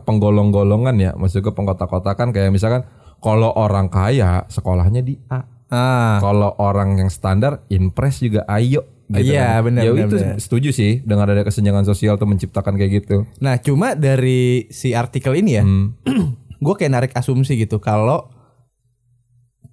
penggolong-golongan 0.00 0.96
ya 0.96 1.10
maksud 1.14 1.40
gue 1.40 1.50
pengkotak-kotakan 1.50 2.30
kayak 2.30 2.50
misalkan 2.50 2.82
kalau 3.18 3.52
orang 3.52 3.86
kaya 3.86 4.44
sekolahnya 4.46 5.00
di 5.00 5.16
A 5.28 5.46
Ah, 5.68 6.18
kalau 6.18 6.50
orang 6.56 6.98
yang 6.98 7.06
standar 7.06 7.62
impres 7.68 8.18
juga 8.18 8.42
ayo 8.48 8.82
gitu 9.08 9.30
Iya, 9.30 9.54
kan. 9.56 9.62
benar, 9.64 9.80
ya 9.80 9.90
itu 9.92 10.16
benar. 10.18 10.34
setuju 10.36 10.70
sih 10.70 10.98
dengan 11.00 11.26
ada 11.26 11.40
kesenjangan 11.40 11.82
sosial 11.84 12.14
tuh 12.16 12.26
menciptakan 12.26 12.74
kayak 12.74 12.92
gitu 13.00 13.22
nah 13.38 13.54
cuma 13.56 13.94
dari 13.94 14.66
si 14.66 14.90
artikel 14.92 15.30
ini 15.36 15.50
ya, 15.52 15.62
Hmm. 15.62 15.94
gue 16.58 16.74
kayak 16.74 16.90
narik 16.90 17.12
asumsi 17.12 17.54
gitu 17.54 17.78
kalau 17.78 18.26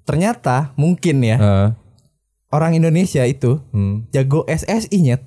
ternyata 0.07 0.71
mungkin 0.79 1.19
ya 1.19 1.37
Eh, 1.37 1.67
orang 2.55 2.79
Indonesia 2.79 3.27
itu 3.27 3.59
hmm. 3.75 4.07
jago 4.15 4.47
SSI 4.47 4.97
nyet. 5.03 5.21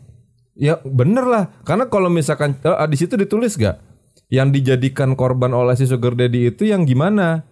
Ya 0.57 0.81
bener 0.83 1.29
lah. 1.29 1.45
Karena 1.63 1.87
kalau 1.89 2.09
misalkan 2.09 2.57
eh, 2.61 2.89
Di 2.91 2.97
situ 2.99 3.17
ditulis 3.17 3.57
gak 3.57 3.81
Yang 4.29 4.61
dijadikan 4.61 5.17
korban 5.17 5.53
oleh 5.57 5.73
si 5.79 5.85
sugar 5.89 6.17
daddy 6.17 6.53
itu 6.53 6.69
yang 6.69 6.85
gimana? 6.89 7.45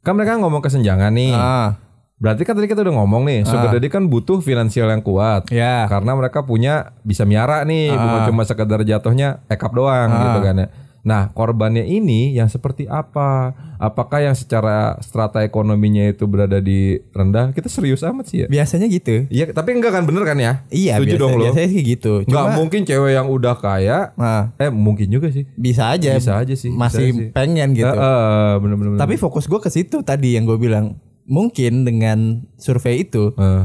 Kan 0.00 0.14
mereka 0.16 0.38
ngomong 0.38 0.62
kesenjangan 0.62 1.10
nih. 1.12 1.34
Ah, 1.34 1.76
Berarti 2.16 2.46
kan 2.48 2.56
tadi 2.56 2.70
kita 2.70 2.80
udah 2.80 2.96
ngomong 3.02 3.28
nih 3.28 3.44
Sugar 3.44 3.76
daddy 3.76 3.88
kan 3.92 4.08
butuh 4.08 4.40
finansial 4.40 4.88
yang 4.88 5.04
kuat. 5.04 5.52
Ya. 5.52 5.84
Karena 5.90 6.16
mereka 6.16 6.46
punya 6.46 6.96
Bisa 7.04 7.28
miara 7.28 7.60
nih 7.64 7.92
Bukan 7.92 8.20
cuma 8.32 8.42
sekedar 8.48 8.80
jatuhnya 8.86 9.44
Ekap 9.52 9.72
doang 9.76 10.08
gitu 10.12 10.40
kan 10.44 10.56
ya 10.64 10.68
Nah 11.06 11.30
korbannya 11.30 11.86
ini 11.86 12.34
yang 12.34 12.50
seperti 12.50 12.90
apa? 12.90 13.54
Apakah 13.78 14.26
yang 14.26 14.34
secara 14.34 14.98
strata 14.98 15.46
ekonominya 15.46 16.02
itu 16.02 16.26
berada 16.26 16.58
di 16.58 16.98
rendah? 17.14 17.54
Kita 17.54 17.70
serius 17.70 18.02
amat 18.02 18.26
sih 18.26 18.42
ya. 18.42 18.46
Biasanya 18.50 18.90
gitu. 18.90 19.30
Iya 19.30 19.54
tapi 19.54 19.78
enggak 19.78 19.94
kan 19.94 20.02
bener 20.02 20.26
kan 20.26 20.34
ya? 20.34 20.66
Iya, 20.66 20.98
Setuju 20.98 21.14
biasa, 21.14 21.22
dong 21.22 21.32
lo. 21.38 21.42
biasanya 21.46 21.68
sih 21.70 21.82
gitu. 21.86 22.12
Cuma 22.26 22.50
mungkin 22.52 22.82
cewek 22.82 23.14
yang 23.14 23.30
udah 23.30 23.54
kaya 23.54 24.10
nah, 24.18 24.50
Eh 24.58 24.66
mungkin 24.66 25.06
juga 25.06 25.30
sih. 25.30 25.46
Bisa 25.54 25.94
aja. 25.94 26.18
Bisa 26.18 26.42
aja 26.42 26.54
sih, 26.58 26.74
Masih 26.74 27.06
bisa 27.06 27.18
sih. 27.22 27.28
pengen 27.30 27.70
gitu. 27.72 27.86
Eh, 27.86 28.02
eh, 28.02 28.52
bener-bener 28.58 28.98
Tapi 28.98 29.14
fokus 29.14 29.46
gue 29.46 29.60
ke 29.62 29.70
situ 29.70 30.02
tadi 30.02 30.34
yang 30.34 30.42
gue 30.42 30.58
bilang. 30.58 30.98
Mungkin 31.26 31.82
dengan 31.82 32.42
survei 32.54 33.02
itu 33.02 33.30
Eh, 33.34 33.62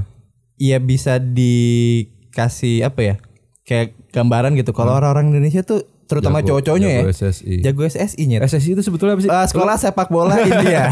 ya 0.61 0.77
bisa 0.77 1.17
dikasih 1.17 2.85
apa 2.85 3.01
ya? 3.01 3.15
Kayak 3.61 3.93
gambaran 4.11 4.57
gitu. 4.57 4.73
Kalau 4.73 4.93
orang-orang 4.93 5.31
Indonesia 5.31 5.61
tuh 5.61 5.85
terutama 6.11 6.43
cowok-cowoknya 6.43 6.89
ya 6.91 7.01
SSI. 7.07 7.63
jago 7.63 7.81
SSI 7.81 8.23
nya 8.27 8.37
SSI 8.43 8.75
itu 8.75 8.83
sebetulnya 8.83 9.15
apa 9.15 9.23
sih? 9.23 9.31
sekolah 9.31 9.75
sepak 9.79 10.11
bola 10.11 10.35
India 10.43 10.91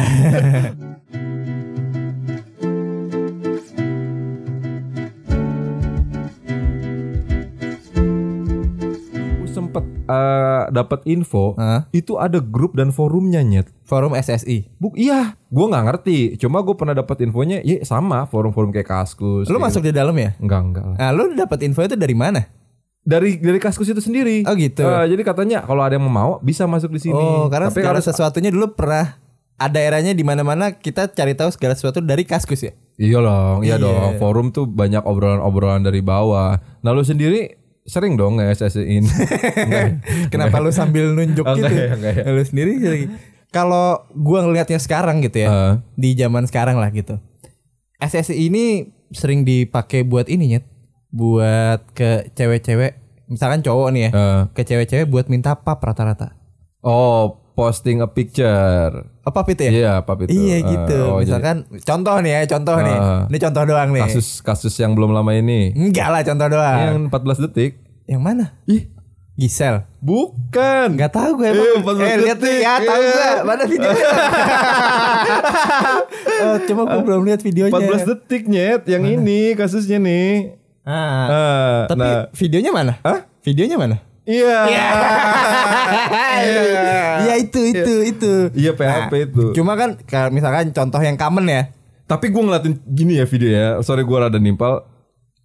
sempet 9.49 9.83
eh, 10.07 10.63
dapat 10.71 10.99
info 11.05 11.57
Hah? 11.57 11.89
itu 11.91 12.15
ada 12.15 12.39
grup 12.39 12.77
dan 12.77 12.93
forumnya 12.93 13.41
nyet. 13.41 13.67
forum 13.83 14.13
SSI 14.13 14.69
Buk, 14.77 14.93
iya, 14.95 15.33
gue 15.49 15.65
nggak 15.65 15.83
ngerti. 15.89 16.17
Cuma 16.37 16.61
gue 16.61 16.77
pernah 16.77 16.93
dapat 16.93 17.25
infonya, 17.25 17.57
ya 17.65 17.81
sama 17.81 18.29
forum-forum 18.29 18.69
kayak 18.69 18.85
Kaskus. 18.85 19.49
lu 19.49 19.57
kayak 19.57 19.65
masuk 19.65 19.81
di 19.81 19.89
dalam 19.91 20.13
ya 20.13 20.31
gitu. 20.37 20.45
Enggak 20.45 20.61
enggak 20.61 20.85
lah. 20.85 20.97
nah 21.01 21.09
lu 21.09 21.33
dapat 21.33 21.59
info 21.65 21.81
itu 21.81 21.97
dari 21.97 22.13
mana 22.13 22.45
Dari 23.09 23.41
dari 23.41 23.57
Kaskus 23.57 23.89
itu 23.89 23.97
sendiri. 23.97 24.45
Oh, 24.45 24.53
gitu. 24.53 24.85
Eh, 24.85 25.05
jadi 25.09 25.21
katanya 25.23 25.65
kalau 25.65 25.81
ada 25.81 25.97
yang 25.97 26.05
mau 26.05 26.37
bisa 26.39 26.63
masuk 26.63 26.93
di 26.93 27.01
sini. 27.01 27.17
oh 27.17 27.49
karena 27.49 27.67
Tapi 27.67 27.81
harus 27.81 28.05
sesuatunya 28.05 28.53
dulu 28.53 28.77
pernah 28.77 29.17
ada 29.57 29.79
eranya 29.81 30.13
di 30.13 30.21
mana-mana 30.21 30.71
kita 30.71 31.09
cari 31.09 31.33
tahu 31.33 31.49
segala 31.49 31.73
sesuatu 31.73 31.99
dari 31.99 32.23
kaskus 32.23 32.63
ya 32.63 32.73
Iya 32.95 33.17
dong, 33.17 33.57
iya 33.61 33.75
Iya. 33.75 33.81
dong. 33.81 34.11
Forum 34.15 34.47
tuh 34.51 34.63
banyak 34.63 35.01
obrolan-obrolan 35.01 35.81
dari 35.81 35.99
bawah. 35.99 36.59
Nah 36.79 36.91
lu 36.91 37.01
sendiri 37.01 37.55
sering 37.81 38.13
dong 38.13 38.37
nge-SSI-in. 38.37 39.07
Enggak 39.65 39.81
ya? 39.81 39.91
Kenapa 40.27 40.59
lu 40.59 40.69
sambil 40.69 41.09
nunjuk 41.09 41.41
Oh, 41.41 41.55
gitu? 41.55 41.65
enggak 41.65 41.73
ya, 41.73 41.95
enggak 41.95 42.13
ya. 42.13 42.23
Lu 42.29 42.43
sendiri. 42.43 42.71
Kalau 43.49 44.05
gua 44.13 44.43
ngelihatnya 44.43 44.77
sekarang 44.77 45.23
gitu 45.23 45.41
ya, 45.41 45.49
Heeh. 45.49 45.73
di 45.95 46.09
zaman 46.13 46.45
sekarang 46.45 46.77
lah 46.77 46.91
gitu. 46.91 47.17
SSI 47.97 48.35
ini 48.45 48.65
sering 49.09 49.41
dipakai 49.41 50.03
buat 50.03 50.27
ini 50.27 50.53
nyet, 50.53 50.65
buat 51.09 51.81
ke 51.91 52.29
cewek-cewek, 52.31 52.98
misalkan 53.29 53.61
cowok 53.61 53.87
nih 53.89 54.01
ya, 54.01 54.09
Eh. 54.11 54.41
ke 54.51 54.61
cewek-cewek 54.63 55.05
buat 55.05 55.25
minta 55.27 55.53
pap 55.55 55.79
rata-rata. 55.79 56.33
Oh, 56.79 57.29
posting 57.53 57.99
a 57.99 58.07
picture. 58.07 59.03
Apa 59.21 59.43
itu 59.45 59.61
ya? 59.61 59.69
Iya, 59.69 59.91
apa 59.99 60.11
itu? 60.17 60.31
Iya 60.31 60.55
Eh, 60.55 60.61
gitu. 60.65 60.97
oh, 61.05 61.17
jadi 61.17 61.27
misalkan 61.29 61.57
contoh 61.77 62.15
nih 62.17 62.31
ya, 62.33 62.41
contoh 62.49 62.77
nih. 62.77 62.97
Ah. 62.97 63.21
Ini 63.27 63.37
contoh 63.37 63.63
doang 63.65 63.89
nih. 63.91 64.01
kasus 64.01 64.27
kasus 64.39 64.73
yang 64.73 64.91
belum 64.91 65.11
lama 65.11 65.31
ini. 65.31 65.71
Enggak 65.71 66.07
lah 66.07 66.21
contoh 66.23 66.47
doang. 66.49 66.77
Yang 66.81 66.95
14 67.07 67.37
detik. 67.41 67.71
Yang 68.05 68.21
mana? 68.23 68.45
Ih, 68.65 68.87
Gisel. 69.35 69.83
bukan. 69.99 70.95
Enggak 70.95 71.11
tahu 71.11 71.31
gue 71.37 71.45
Eh, 71.45 71.53
emang. 71.53 71.83
14 71.85 72.07
Eh, 72.07 72.17
lihat 72.21 72.39
nih 72.39 72.55
ya, 72.57 72.73
tahu 72.81 72.97
Eh. 72.97 73.11
gue. 73.11 73.29
Mana 73.43 73.63
videonya? 73.65 74.07
Eh, 76.39 76.57
cuma 76.65 76.87
gue 76.87 77.01
belum 77.03 77.21
lihat 77.23 77.41
videonya. 77.41 77.75
14 77.75 78.07
detik 78.07 78.47
nyet 78.47 78.87
yang 78.87 79.03
ini 79.03 79.53
kasusnya 79.53 79.99
nih. 79.99 80.55
Ah. 80.89 81.25
Ah, 81.29 81.77
Tapi 81.85 82.01
nah, 82.01 82.25
videonya 82.33 82.71
mana? 82.73 82.93
Hah? 83.05 83.29
Videonya 83.45 83.77
mana? 83.77 83.97
iya. 84.25 84.59
Iya 87.19 87.33
itu 87.41 87.61
itu 87.69 87.93
itu. 88.09 88.33
Iya 88.57 88.71
PHP 88.73 89.13
itu. 89.29 89.43
Cuma 89.53 89.77
kan 89.77 90.01
kalau 90.09 90.33
misalkan 90.33 90.73
contoh 90.73 91.01
yang 91.01 91.13
common 91.17 91.45
ya. 91.45 91.69
Tapi 92.09 92.33
gue 92.33 92.41
ngeliatin 92.41 92.73
gini 92.89 93.21
ya 93.21 93.25
video 93.29 93.49
ya. 93.53 93.67
Sorry 93.85 94.01
gue 94.01 94.17
rada 94.17 94.41
nimpal. 94.41 94.81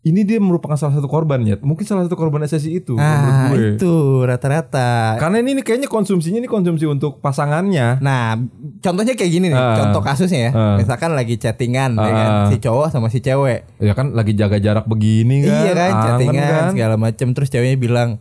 Ini 0.04 0.20
dia 0.28 0.36
merupakan 0.36 0.76
salah 0.76 1.00
satu 1.00 1.08
korban 1.08 1.40
ya. 1.48 1.56
Mungkin 1.64 1.88
salah 1.88 2.04
satu 2.04 2.12
korban 2.12 2.44
SSI 2.44 2.76
itu 2.76 2.92
Ah, 3.00 3.48
gue. 3.48 3.80
itu 3.80 3.92
rata-rata. 4.20 5.16
Karena 5.16 5.40
ini, 5.40 5.56
ini 5.56 5.62
kayaknya 5.64 5.88
konsumsinya 5.88 6.36
ini 6.36 6.48
konsumsi 6.48 6.84
untuk 6.84 7.24
pasangannya. 7.24 8.04
Nah, 8.04 8.36
contohnya 8.84 9.16
kayak 9.16 9.32
gini 9.32 9.48
nih, 9.48 9.56
Ah. 9.56 9.80
contoh 9.80 10.04
kasusnya 10.04 10.40
ya. 10.40 10.50
Ah. 10.52 10.76
Misalkan 10.76 11.16
lagi 11.16 11.40
chattingan 11.40 11.96
ya 11.96 12.12
kan, 12.12 12.28
Ah. 12.28 12.46
si 12.52 12.60
cowok 12.60 12.92
sama 12.92 13.08
si 13.08 13.24
cewek. 13.24 13.64
Ya 13.80 13.96
kan 13.96 14.12
lagi 14.12 14.36
jaga 14.36 14.60
jarak 14.60 14.84
begini 14.84 15.48
kan. 15.48 15.56
Iya 15.64 15.72
kan, 15.72 15.90
chattingan 15.96 16.44
kan. 16.52 16.64
segala 16.76 16.94
macem 17.00 17.32
terus 17.32 17.48
ceweknya 17.48 17.80
bilang 17.80 18.20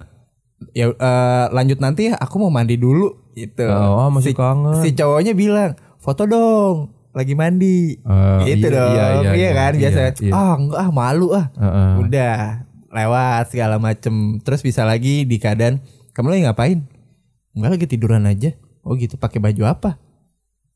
ya 0.71 0.87
eh, 0.87 1.45
lanjut 1.51 1.83
nanti 1.83 2.07
ya 2.07 2.15
aku 2.15 2.39
mau 2.39 2.47
mandi 2.47 2.79
dulu 2.79 3.11
gitu. 3.35 3.67
Oh, 3.67 4.07
masih 4.07 4.31
si, 4.31 4.39
kangen. 4.39 4.79
Si 4.79 4.95
cowoknya 4.95 5.35
bilang 5.35 5.75
foto 5.99 6.23
dong 6.23 6.95
lagi 7.13 7.33
mandi. 7.33 7.95
Ah, 8.01 8.41
gitu 8.43 8.67
iya, 8.67 8.75
dong. 8.75 8.91
iya, 8.91 9.05
iya, 9.21 9.31
iya, 9.31 9.49
kan 9.53 9.71
iya, 9.71 9.79
biasa. 9.79 9.99
iya. 10.19 10.33
Ah 10.33 10.53
enggak 10.57 10.79
ah 10.79 10.89
malu 10.89 11.27
ah. 11.31 11.47
Heeh. 11.53 11.89
Udah 12.01 12.35
lewat 12.89 13.43
segala 13.49 13.77
macem 13.77 14.13
terus 14.41 14.61
bisa 14.61 14.81
lagi 14.83 15.23
di 15.23 15.37
keadaan 15.37 15.77
kamu 16.11 16.27
lagi 16.29 16.41
ngapain? 16.43 16.79
Enggak 17.53 17.71
lagi 17.71 17.85
tiduran 17.87 18.25
aja. 18.25 18.53
Oh 18.81 18.93
gitu 18.93 19.15
pakai 19.15 19.37
baju 19.37 19.63
apa? 19.63 19.95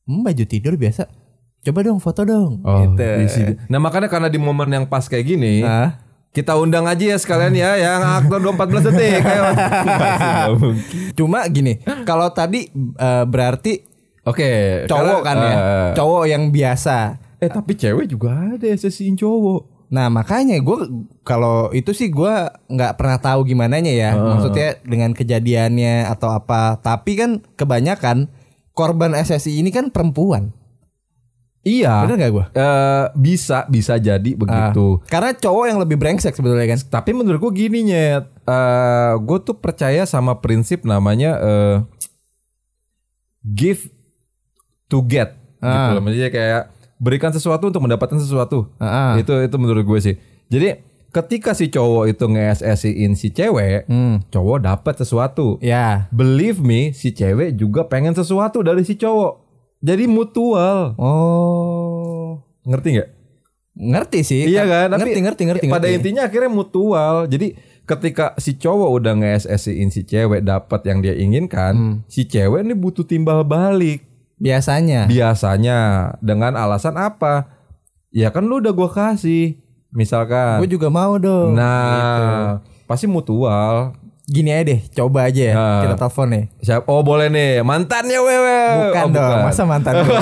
Hmm, 0.03 0.21
baju 0.21 0.43
tidur 0.43 0.73
biasa. 0.73 1.09
coba 1.57 1.83
dong 1.83 1.99
foto 1.99 2.23
dong. 2.23 2.63
Oh, 2.63 2.79
gitu. 2.85 3.03
isi. 3.19 3.43
Nah 3.67 3.75
makanya 3.77 4.07
karena 4.07 4.31
di 4.31 4.39
momen 4.39 4.71
yang 4.71 4.85
pas 4.87 5.03
kayak 5.03 5.27
gini, 5.27 5.59
Ah. 5.59 5.99
kita 6.31 6.55
undang 6.55 6.87
aja 6.87 7.11
ya 7.11 7.17
sekalian 7.19 7.51
ya 7.51 7.75
yang 7.75 7.99
aktor 8.15 8.39
14 8.39 8.87
detik. 8.87 9.19
Ayo. 9.19 9.43
Nggak 9.51 10.51
mungkin. 10.55 10.99
Cuma 11.11 11.43
gini, 11.49 11.73
kalau 12.05 12.31
tadi 12.31 12.71
eh, 12.71 13.23
berarti 13.25 13.83
Oke, 14.27 14.83
cowok 14.85 15.23
karena- 15.23 15.25
kan 15.25 15.37
ya, 15.39 15.55
eh, 15.55 15.89
cowok 15.95 16.23
yang 16.27 16.43
biasa. 16.51 16.97
eh 17.37 17.47
tapi 17.47 17.73
cewek 17.73 18.09
juga 18.09 18.33
ada 18.51 18.65
sesiin 18.73 19.13
cowok. 19.13 19.87
Nah 19.87 20.09
makanya 20.09 20.57
gue 20.57 20.77
kalau 21.21 21.71
itu 21.71 21.93
sih 21.93 22.09
gue 22.09 22.33
nggak 22.67 22.97
pernah 22.97 23.17
tahu 23.17 23.45
gimana 23.45 23.79
ya. 23.79 24.17
Maksudnya 24.17 24.81
dengan 24.81 25.13
kejadiannya 25.13 26.09
atau 26.09 26.33
apa. 26.33 26.75
Tapi 26.77 27.11
kan 27.13 27.31
kebanyakan 27.55 28.27
korban 28.73 29.13
SSI 29.13 29.61
ini 29.61 29.69
kan 29.69 29.87
perempuan. 29.87 30.51
Iya. 31.61 32.07
Bener 32.07 32.15
gak 32.17 32.31
gue? 32.31 32.45
Eh, 32.53 33.05
bisa 33.13 33.67
bisa 33.67 33.95
jadi 33.95 34.31
begitu. 34.33 35.03
Karena 35.05 35.31
cowok 35.31 35.65
yang 35.67 35.79
lebih 35.79 35.95
brengsek 35.95 36.31
sebetulnya 36.31 36.63
kan. 36.65 36.79
Tapi 36.81 37.11
menurut 37.11 37.39
gue 37.39 37.67
gini 37.67 37.85
nyet, 37.85 38.23
eh 38.43 39.13
gue 39.13 39.37
tuh 39.41 39.55
percaya 39.55 40.03
sama 40.03 40.39
prinsip 40.39 40.83
namanya 40.83 41.37
eh 41.37 41.75
give 43.43 43.87
to 44.87 45.03
get, 45.03 45.35
gitu 45.55 45.67
Ah. 45.67 45.91
loh. 45.91 46.01
Maksudnya 46.01 46.29
kayak 46.29 46.61
berikan 46.97 47.29
sesuatu 47.29 47.67
untuk 47.67 47.79
mendapatkan 47.79 48.17
sesuatu. 48.17 48.71
Ah, 48.75 49.13
ah. 49.13 49.13
Itu 49.15 49.35
itu 49.37 49.55
menurut 49.55 49.83
gue 49.83 49.99
sih. 50.01 50.15
Jadi 50.47 50.79
ketika 51.07 51.51
si 51.51 51.67
cowok 51.67 52.09
itu 52.09 52.23
nge-SSI-in 52.25 53.13
si 53.13 53.29
cewek, 53.29 53.85
Hmm. 53.85 54.23
cowok 54.27 54.57
dapat 54.63 54.93
sesuatu. 54.97 55.57
Ya. 55.59 56.07
Believe 56.09 56.59
me, 56.59 56.91
si 56.91 57.09
cewek 57.09 57.53
juga 57.53 57.83
pengen 57.83 58.11
sesuatu 58.11 58.59
dari 58.59 58.81
si 58.81 58.93
cowok. 58.93 59.43
Jadi 59.77 60.05
mutual. 60.05 60.97
Oh. 60.97 62.41
Ngerti 62.63 62.87
nggak? 62.93 63.09
Ngerti 63.77 64.19
sih. 64.21 64.41
Iya 64.47 64.65
kan? 64.65 64.87
Tapi 64.89 65.13
ngerti 65.13 65.21
ngerti 65.21 65.43
ngerti. 65.45 65.65
Pada 65.69 65.85
ngerti. 65.85 65.95
intinya 65.95 66.21
akhirnya 66.25 66.49
mutual. 66.49 67.29
Jadi 67.29 67.53
ketika 67.83 68.33
si 68.35 68.57
cowok 68.57 68.89
udah 68.91 69.13
nge-SSI-in 69.15 69.89
si 69.89 70.01
cewek 70.01 70.41
dapat 70.41 70.81
yang 70.83 70.99
dia 70.99 71.13
inginkan, 71.13 71.73
Hmm. 71.73 71.95
si 72.05 72.25
cewek 72.25 72.65
ini 72.65 72.73
butuh 72.73 73.05
timbal 73.05 73.45
balik. 73.45 74.06
Biasanya. 74.37 75.05
Biasanya 75.05 75.77
dengan 76.19 76.53
alasan 76.55 76.95
apa? 76.95 77.49
Ya 78.09 78.31
kan 78.31 78.45
lu 78.45 78.57
udah 78.57 78.71
gua 78.71 78.89
kasih. 78.89 79.59
Misalkan. 79.89 80.59
Gue 80.59 80.69
juga 80.69 80.87
mau 80.87 81.17
dong. 81.17 81.55
nah, 81.55 82.59
pasti 82.85 83.07
mutual. 83.07 83.95
Gini 84.27 84.51
aja 84.51 84.67
deh, 84.67 84.83
coba 84.91 85.31
aja 85.31 85.39
ya. 85.39 85.53
Nah. 85.55 85.81
Kita 85.81 85.95
telepon 85.95 86.27
nih. 86.27 86.45
Siap. 86.59 86.83
Oh, 86.91 86.99
boleh 86.99 87.31
nih. 87.31 87.63
Mantannya 87.63 88.19
wewe. 88.19 88.59
Bukan 88.91 89.05
Oh, 89.07 89.15
dong, 89.15 89.39
masa 89.47 89.63
mantan 89.63 90.03
gue. 90.03 90.11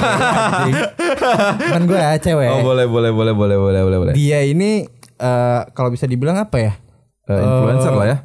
Temen 1.57 1.83
gue 1.89 1.97
ya 1.97 2.13
cewek. 2.21 2.49
Oh, 2.53 2.61
boleh 2.61 2.85
boleh 2.85 3.09
boleh 3.09 3.33
boleh 3.33 3.57
boleh 3.57 3.81
boleh 3.81 3.97
boleh. 3.97 4.13
Dia 4.13 4.45
ini 4.45 4.85
eh, 5.17 5.59
kalau 5.73 5.89
bisa 5.89 6.05
dibilang 6.05 6.37
apa 6.37 6.57
ya? 6.61 6.73
Eh, 7.25 7.33
influencer 7.41 7.93
lah 7.97 8.07
ya. 8.07 8.17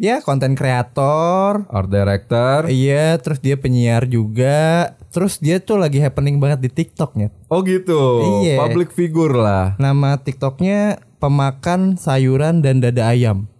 Ya 0.00 0.16
konten 0.24 0.56
kreator. 0.56 1.68
Art 1.68 1.92
director. 1.92 2.72
Iya, 2.72 3.20
terus 3.20 3.44
dia 3.44 3.60
penyiar 3.60 4.08
juga. 4.08 4.96
Terus 5.10 5.42
dia 5.42 5.58
tuh 5.58 5.74
lagi 5.74 5.98
happening 5.98 6.38
banget 6.38 6.62
di 6.62 6.70
TikToknya. 6.70 7.34
Oh 7.50 7.66
gitu. 7.66 8.22
Iya. 8.46 8.62
Public 8.62 8.94
figure 8.94 9.34
lah. 9.34 9.74
Nama 9.82 10.22
TikToknya 10.22 11.02
pemakan 11.18 11.98
sayuran 11.98 12.62
dan 12.62 12.78
dada 12.78 13.10
ayam. 13.10 13.50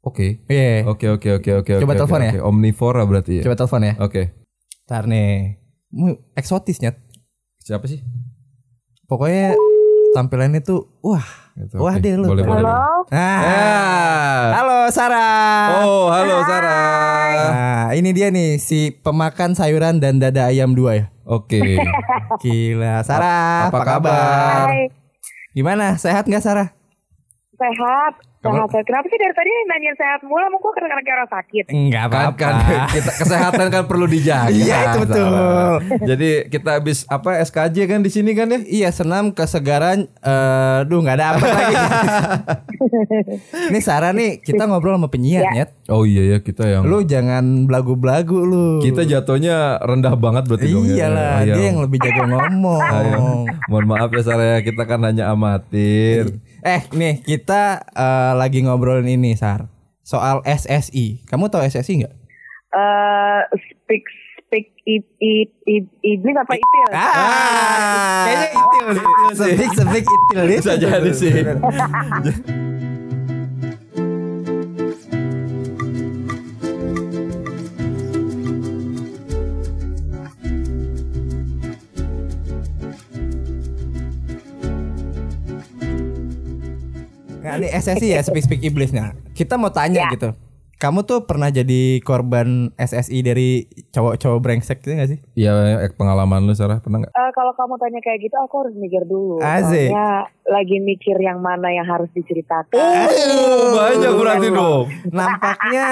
Oke. 0.00 0.40
Iya. 0.48 0.88
Oke 0.88 1.12
oke 1.12 1.28
oke 1.38 1.50
oke. 1.60 1.72
Coba 1.76 1.92
oke, 1.92 2.00
telepon 2.00 2.20
oke, 2.20 2.26
ya. 2.26 2.32
oke. 2.32 2.40
Omnivora 2.48 3.02
berarti 3.04 3.32
ya. 3.38 3.42
Coba 3.44 3.56
telepon 3.60 3.82
ya. 3.84 3.94
Oke. 4.00 4.22
Ntar 4.88 5.04
nih. 5.12 5.60
Eksotisnya. 6.40 6.96
Siapa 7.60 7.84
sih? 7.84 8.00
Pokoknya 9.04 9.52
tampilannya 10.16 10.64
tuh 10.64 10.88
wah. 11.04 11.24
Gitu, 11.52 11.76
Wah 11.76 11.92
oke. 11.92 12.00
deh 12.00 12.16
lu. 12.16 12.32
Boleh 12.32 12.48
boleh. 12.48 12.64
boleh. 12.64 13.12
Nah. 13.12 13.40
Ah. 13.44 14.44
Halo 14.56 14.78
Sarah. 14.88 15.84
Oh 15.84 16.08
halo 16.08 16.40
Sarah. 16.48 17.01
Nah, 17.92 18.00
ini 18.00 18.16
dia 18.16 18.32
nih 18.32 18.56
si 18.56 18.88
pemakan 18.88 19.52
sayuran 19.52 20.00
dan 20.00 20.16
dada 20.16 20.48
ayam 20.48 20.72
dua 20.72 20.96
ya. 20.96 21.04
Oke. 21.28 21.60
Gila, 22.40 23.04
Sarah, 23.04 23.68
Apa 23.68 23.84
apa, 23.84 23.84
kabar? 23.84 24.00
kabar? 24.00 24.66
Hai, 24.72 24.88
Gimana? 25.52 26.00
Sehat 26.00 26.24
nggak 26.24 26.40
Sarah? 26.40 26.72
Sehat. 27.62 28.12
Sehat, 28.42 28.66
sehat. 28.66 28.82
Kenapa 28.82 29.06
sih 29.06 29.14
dari 29.16 29.30
tadi 29.30 29.50
nanyain 29.64 29.94
sehat 29.94 30.20
mulu? 30.20 30.42
Mau 30.50 30.58
gue 30.58 30.72
karena 30.74 30.98
orang 30.98 31.30
sakit. 31.30 31.64
Enggak 31.70 32.04
Kan, 32.10 32.26
kan 32.34 32.54
kita 32.90 33.12
kesehatan 33.14 33.66
kan 33.70 33.82
perlu 33.86 34.04
dijaga. 34.04 34.50
Iya, 34.50 34.78
itu 34.84 34.98
betul. 35.00 35.30
Jadi 36.02 36.30
kita 36.50 36.70
habis 36.74 37.06
apa 37.06 37.38
SKJ 37.38 37.86
kan 37.86 38.02
di 38.02 38.10
sini 38.10 38.34
kan 38.34 38.50
ya? 38.50 38.58
Iya, 38.60 38.88
senam 38.90 39.30
kesegaran. 39.30 40.10
Eh, 40.18 40.78
duh, 40.84 40.98
nggak 40.98 41.16
ada 41.16 41.26
apa 41.32 41.46
lagi. 41.46 41.74
nih 43.72 43.78
Sarah 43.80 44.10
nih, 44.10 44.42
kita 44.42 44.66
ngobrol 44.66 44.96
sama 44.96 45.06
penyiar, 45.06 45.42
Ya. 45.44 45.50
Nyet. 45.54 45.70
Oh 45.86 46.02
iya 46.02 46.34
ya 46.34 46.38
kita 46.38 46.64
yang 46.64 46.82
Lu 46.82 47.02
jangan 47.02 47.66
belagu-belagu 47.66 48.38
lu. 48.38 48.66
kita 48.80 49.04
jatuhnya 49.04 49.78
rendah 49.78 50.14
banget 50.14 50.46
berarti 50.46 50.66
dong 50.66 50.86
ya. 50.88 50.94
Iyalah, 51.06 51.36
Iya. 51.42 51.54
dia 51.54 51.64
yang 51.68 51.78
lebih 51.78 51.98
jago 52.00 52.22
ngomong. 52.26 52.82
Ayo. 52.82 53.18
Mohon 53.66 53.86
maaf 53.86 54.10
ya 54.10 54.22
Sarah 54.24 54.46
ya, 54.48 54.66
kita 54.66 54.82
kan 54.82 54.98
hanya 55.02 55.30
amatir. 55.30 56.42
Eh, 56.62 56.82
nih 56.94 57.26
kita 57.26 57.82
eh, 57.90 58.32
lagi 58.38 58.62
ngobrolin 58.62 59.10
ini, 59.10 59.34
Sar. 59.34 59.66
Soal 60.06 60.46
SSI. 60.46 61.26
Kamu 61.26 61.50
tahu 61.50 61.66
SSI 61.66 62.06
nggak? 62.06 62.14
Eh, 62.72 63.40
speak, 63.82 64.06
speak, 64.38 64.70
it, 64.86 65.02
it, 65.18 65.50
it, 65.66 65.86
iblis 66.06 66.38
apa 66.38 66.54
itil? 66.54 66.90
Ah, 66.94 68.22
kayaknya 68.30 68.48
itil. 68.54 68.86
Sepik 69.34 69.70
sepik 69.74 70.04
itil 70.06 70.44
itu. 70.46 70.58
Bisa 70.62 70.72
jadi 70.78 71.10
sih. 71.10 71.32
SSI 87.72 88.08
ya 88.10 88.20
sepik 88.20 88.42
sepik 88.42 88.60
iblisnya. 88.62 89.16
Kita 89.32 89.56
mau 89.56 89.68
tanya 89.68 90.04
Ya. 90.04 90.10
gitu. 90.10 90.30
Kamu 90.76 91.06
tuh 91.06 91.22
pernah 91.22 91.46
jadi 91.46 92.02
korban 92.02 92.74
SSI 92.74 93.22
dari 93.22 93.64
cowok-cowok 93.88 94.38
brengsek 94.38 94.82
gitu 94.82 94.92
gak 94.92 95.08
sih? 95.08 95.18
Iya, 95.38 95.54
pengalaman 95.94 96.42
lu 96.42 96.52
Sarah 96.52 96.82
pernah 96.82 96.98
nggak? 96.98 97.14
Eh, 97.14 97.30
kalau 97.32 97.54
kamu 97.54 97.78
tanya 97.78 98.02
kayak 98.02 98.18
gitu, 98.20 98.34
aku 98.36 98.54
harus 98.60 98.74
mikir 98.74 99.06
dulu. 99.06 99.38
Asik. 99.38 99.94
Soalnya 99.94 100.10
lagi 100.44 100.76
mikir 100.78 101.14
yang 101.16 101.38
mana 101.38 101.70
yang 101.70 101.86
harus 101.86 102.10
diceritakan. 102.10 102.74
Oh, 102.74 103.78
banyak 103.78 104.12
berarti 104.12 104.48
dong. 104.50 104.84
Nampaknya 105.06 105.86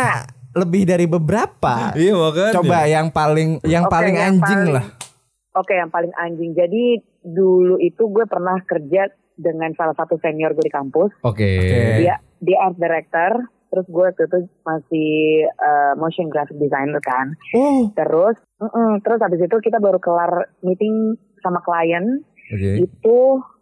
lebih 0.51 0.83
dari 0.83 1.07
beberapa. 1.07 1.95
Iya 1.95 2.13
makanya. 2.13 2.53
Coba 2.59 2.79
yang 2.85 3.09
paling 3.09 3.49
yang 3.63 3.87
Oke, 3.87 3.95
paling 3.95 4.15
yang 4.15 4.35
anjing 4.35 4.43
paling- 4.59 4.75
lah. 4.75 4.85
Oke, 5.53 5.73
yang 5.75 5.91
paling 5.91 6.11
anjing. 6.17 6.51
Jadi 6.51 6.83
dulu 7.23 7.79
itu 7.79 8.03
gue 8.07 8.27
pernah 8.27 8.59
kerja 8.61 9.07
dengan 9.41 9.73
salah 9.73 9.93
satu 9.93 10.21
senior 10.21 10.53
gue 10.53 10.63
di 10.63 10.71
kampus. 10.71 11.11
Oke. 11.23 11.49
Oke. 11.59 11.81
Dia 11.99 12.15
dia 12.39 12.59
art 12.61 12.77
director. 12.77 13.33
Terus 13.71 13.87
gue 13.87 14.03
waktu 14.05 14.23
itu 14.27 14.39
masih 14.61 15.11
eh, 15.47 15.93
motion 15.95 16.27
graphic 16.27 16.59
designer 16.59 16.99
kan. 17.01 17.39
Oh, 17.55 17.87
Terus, 17.93 18.35
mm-mm, 18.59 18.99
terus 19.01 19.19
habis 19.21 19.39
itu 19.39 19.57
kita 19.59 19.79
baru 19.79 19.97
kelar 19.97 20.33
meeting 20.61 21.15
sama 21.39 21.63
klien 21.63 22.19
Oke. 22.51 22.83
itu 22.83 23.19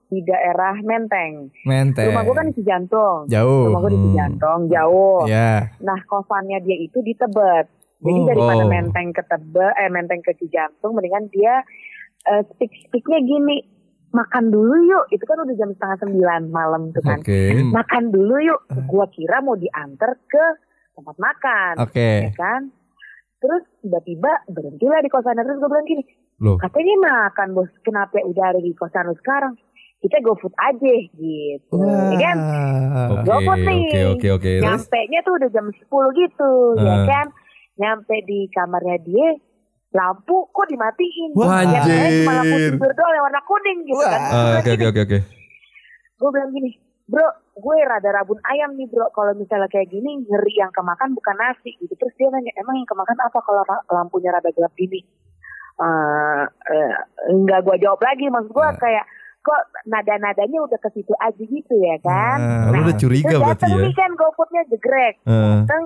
di 0.08 0.24
daerah 0.24 0.80
Menteng. 0.80 1.52
menteng. 1.62 2.08
Rumah 2.08 2.24
gue 2.24 2.34
kan 2.34 2.46
di 2.48 2.54
Cijantung. 2.56 3.28
jauh. 3.28 3.68
Rumah 3.68 3.80
gue 3.82 3.90
di 3.90 3.98
Hmm. 3.98 4.06
Cijantung, 4.08 4.60
jauh. 4.66 5.20
Ya. 5.28 5.76
Nah, 5.78 6.00
kosannya 6.02 6.64
dia 6.64 6.80
itu 6.80 7.04
di 7.04 7.12
Tebet. 7.12 7.68
Jadi 8.00 8.16
Oh. 8.16 8.26
daripada 8.26 8.64
Oh. 8.64 8.70
Menteng 8.70 9.12
ke 9.12 9.20
Tebet, 9.20 9.72
eh 9.76 9.92
Menteng 9.92 10.24
ke 10.24 10.32
Cijantung, 10.34 10.96
mendingan 10.96 11.28
dia 11.28 11.60
eh, 12.24 12.42
speak 12.46 12.72
speaknya 12.82 13.20
gini, 13.20 13.56
makan 14.10 14.44
dulu 14.48 14.74
yuk. 14.84 15.04
Itu 15.08 15.24
kan 15.24 15.38
udah 15.38 15.54
jam 15.54 15.70
setengah 15.70 15.98
sembilan 16.00 16.42
malam 16.48 16.90
tuh 16.90 17.02
kan. 17.02 17.20
Hmm. 17.20 17.70
Makan 17.72 18.02
dulu 18.08 18.34
yuk. 18.38 18.60
Gua 18.84 19.06
kira 19.08 19.40
mau 19.40 19.54
diantar 19.54 20.16
ke 20.24 20.44
tempat 20.92 21.16
makan, 21.16 21.74
Oke. 21.78 22.26
ya 22.26 22.34
kan? 22.34 22.74
Terus 23.38 23.62
tiba-tiba 23.78 24.42
berhentilah 24.50 24.98
di 24.98 25.06
kosannya 25.06 25.46
terus 25.46 25.62
gue 25.62 25.70
bilang 25.70 25.86
gini, 25.86 26.02
Loh. 26.42 26.58
katanya 26.58 26.94
makan 26.98 27.54
bos, 27.54 27.70
kenapa 27.86 28.18
udah 28.18 28.50
ada 28.50 28.58
di 28.58 28.74
kosan 28.74 29.06
lu 29.06 29.14
sekarang? 29.14 29.54
Kita 29.98 30.18
go 30.18 30.34
food 30.34 30.50
aja 30.58 30.94
gitu. 31.14 31.78
Wah. 31.78 32.10
Ya 32.10 32.18
kan? 32.18 32.36
Oke, 33.14 33.30
Goput 33.30 33.58
nih. 33.62 33.82
oke, 33.86 34.00
oke, 34.10 34.28
oke. 34.32 34.50
Terus? 34.58 34.66
Nyampe 34.66 34.98
nya 35.06 35.20
tuh 35.22 35.34
udah 35.38 35.50
jam 35.54 35.66
10 35.70 36.06
gitu, 36.18 36.50
ya 36.82 36.94
Eh. 36.98 37.06
kan? 37.06 37.26
Nyampe 37.78 38.14
di 38.26 38.50
kamarnya 38.50 38.98
dia, 39.06 39.28
lampu 39.90 40.36
kok 40.48 40.66
dimatiin. 40.66 41.30
Wah, 41.32 41.60
Ya, 41.60 41.80
anjir. 41.80 42.24
lampu 42.24 42.56
tidur 42.70 42.92
doang 42.92 43.12
yang 43.12 43.24
warna 43.24 43.42
kuning 43.42 43.78
gitu 43.82 43.96
Wah. 43.96 44.10
kan. 44.10 44.20
Ah, 44.22 44.52
Oke, 44.58 44.70
oke, 44.72 44.86
oke, 44.86 45.00
oke. 45.02 45.18
Gue 46.14 46.30
bilang 46.30 46.50
gini, 46.50 46.70
bro, 47.04 47.24
gue 47.54 47.76
rada 47.80 48.10
rabun 48.12 48.38
ayam 48.44 48.74
nih 48.74 48.86
bro. 48.86 49.08
Kalau 49.08 49.32
misalnya 49.32 49.66
kayak 49.66 49.88
gini, 49.88 50.20
ngeri 50.20 50.54
yang 50.54 50.70
kemakan 50.70 51.12
bukan 51.12 51.34
nasi 51.34 51.72
gitu. 51.74 51.94
Terus 51.94 52.14
dia 52.14 52.28
nanya, 52.28 52.52
emang 52.56 52.74
yang 52.74 52.86
kemakan 52.86 53.16
apa 53.18 53.38
kalau 53.38 53.62
lampunya 53.88 54.28
rada 54.28 54.48
gelap 54.48 54.74
gini? 54.74 55.00
eh 55.78 56.42
eh, 56.66 56.94
nggak 57.30 57.62
gue 57.62 57.76
jawab 57.78 58.02
lagi 58.02 58.26
maksud 58.26 58.50
gue 58.50 58.66
Nah. 58.66 58.74
kayak 58.74 59.04
kok 59.38 59.60
nada-nadanya 59.86 60.58
udah 60.60 60.74
ke 60.76 60.90
situ 60.90 61.14
aja 61.16 61.38
gitu 61.38 61.74
ya 61.78 61.94
kan 62.02 62.38
Nah, 62.66 62.74
lu 62.74 62.82
udah 62.82 62.98
curiga 62.98 63.30
terus 63.30 63.38
berarti 63.38 63.62
datang 63.62 63.70
ya? 63.72 63.84
nih 63.86 63.94
kan 63.94 64.10
GoFoodnya 64.12 64.62
jegrek 64.66 65.14
datang 65.22 65.82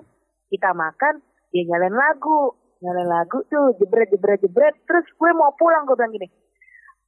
kita 0.49 0.71
makan 0.73 1.15
dia 1.53 1.63
nyalain 1.63 1.93
lagu 1.93 2.57
nyalain 2.83 3.09
lagu 3.09 3.39
tuh 3.47 3.73
jebret 3.79 4.11
jebret 4.11 4.43
jebret. 4.43 4.75
Terus 4.85 5.07
gue 5.15 5.31
mau 5.33 5.55
pulang 5.55 5.87
gue 5.87 5.95
bilang 5.95 6.13
gini 6.13 6.29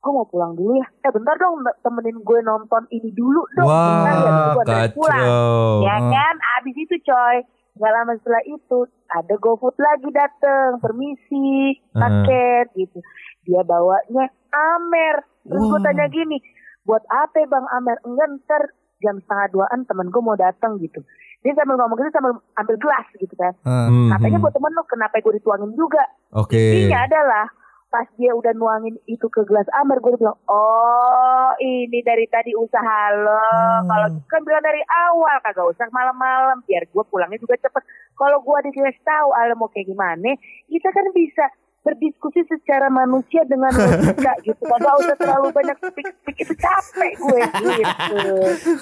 gue 0.04 0.12
mau 0.12 0.28
pulang 0.28 0.52
dulu 0.52 0.76
ya. 0.76 0.84
Eh 1.00 1.12
bentar 1.16 1.32
dong 1.40 1.64
temenin 1.80 2.20
gue 2.20 2.38
nonton 2.44 2.84
ini 2.92 3.08
dulu 3.16 3.40
dong. 3.56 3.64
Bentar 3.64 4.14
ya 4.20 4.20
Wah, 4.20 4.52
gue 4.52 4.64
anterin 4.68 4.92
pulang. 4.92 5.24
Kacau. 5.24 5.80
ya 5.80 5.96
kan? 6.12 6.34
Abis 6.60 6.76
itu 6.76 6.96
coy 7.08 7.36
nggak 7.74 7.90
lama 7.90 8.12
setelah 8.22 8.42
itu 8.46 8.78
ada 9.10 9.34
GoFood 9.34 9.74
lagi 9.82 10.08
dateng 10.14 10.78
permisi 10.78 11.74
paket 11.90 12.70
gitu. 12.78 13.02
Dia 13.48 13.66
bawanya 13.66 14.30
Amer. 14.54 15.26
Terus 15.42 15.64
gue 15.72 15.80
tanya 15.82 16.06
gini 16.06 16.38
buat 16.86 17.02
apa 17.10 17.42
bang 17.48 17.66
Amer? 17.74 17.98
Enggak 18.06 18.28
ntar 18.44 18.62
jam 19.04 19.20
setengah 19.20 19.52
duaan 19.52 19.84
temen 19.84 20.08
gue 20.08 20.22
mau 20.24 20.32
datang 20.32 20.80
gitu. 20.80 21.04
Dia 21.44 21.52
sambil 21.52 21.76
ngomong 21.76 22.00
gitu 22.00 22.08
sambil 22.08 22.32
ambil 22.56 22.76
gelas 22.80 23.06
gitu 23.20 23.34
kan. 23.36 23.52
Eh, 23.52 23.86
Hmm, 23.92 24.08
katanya 24.16 24.40
hmm. 24.40 24.44
buat 24.48 24.54
temen 24.56 24.72
lu 24.72 24.82
kenapa 24.88 25.20
gue 25.20 25.34
dituangin 25.36 25.70
juga? 25.76 26.00
Oke. 26.32 26.56
intinya 26.56 27.04
adalah 27.04 27.46
pas 27.92 28.10
dia 28.18 28.34
udah 28.34 28.50
nuangin 28.58 28.98
itu 29.06 29.22
ke 29.30 29.46
gelas 29.46 29.70
Amer 29.70 30.02
gue 30.02 30.18
bilang 30.18 30.34
oh 30.50 31.54
ini 31.62 32.02
dari 32.02 32.26
tadi 32.26 32.50
usaha 32.58 33.14
lo. 33.14 33.38
Kalau 33.86 34.06
gitu 34.10 34.26
kan 34.26 34.42
bilang 34.42 34.64
dari 34.64 34.82
awal 34.82 35.36
kagak 35.46 35.68
usah 35.70 35.86
malam-malam 35.94 36.58
biar 36.66 36.88
gue 36.90 37.04
pulangnya 37.06 37.38
juga 37.38 37.54
cepet. 37.60 37.82
Kalau 38.18 38.42
gue 38.42 38.58
dikasih 38.66 39.04
tahu 39.04 39.28
ala 39.30 39.54
mau 39.54 39.70
kayak 39.70 39.86
gimana? 39.86 40.34
Kita 40.66 40.88
kan 40.90 41.06
bisa 41.14 41.44
berdiskusi 41.84 42.40
secara 42.48 42.88
manusia 42.88 43.44
dengan 43.44 43.68
logika 43.68 44.32
gitu 44.48 44.62
kagak 44.64 44.94
usah 45.04 45.16
terlalu 45.20 45.52
banyak 45.52 45.76
speak-speak 45.76 46.36
itu 46.40 46.54
capek 46.56 47.12
gue 47.20 47.40
gitu 47.60 48.16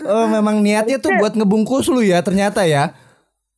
Oh 0.06 0.30
memang 0.30 0.62
niatnya 0.62 1.02
tuh 1.02 1.10
buat 1.18 1.34
ngebungkus 1.34 1.90
lu 1.90 1.98
ya 1.98 2.22
ternyata 2.22 2.62
ya. 2.62 2.94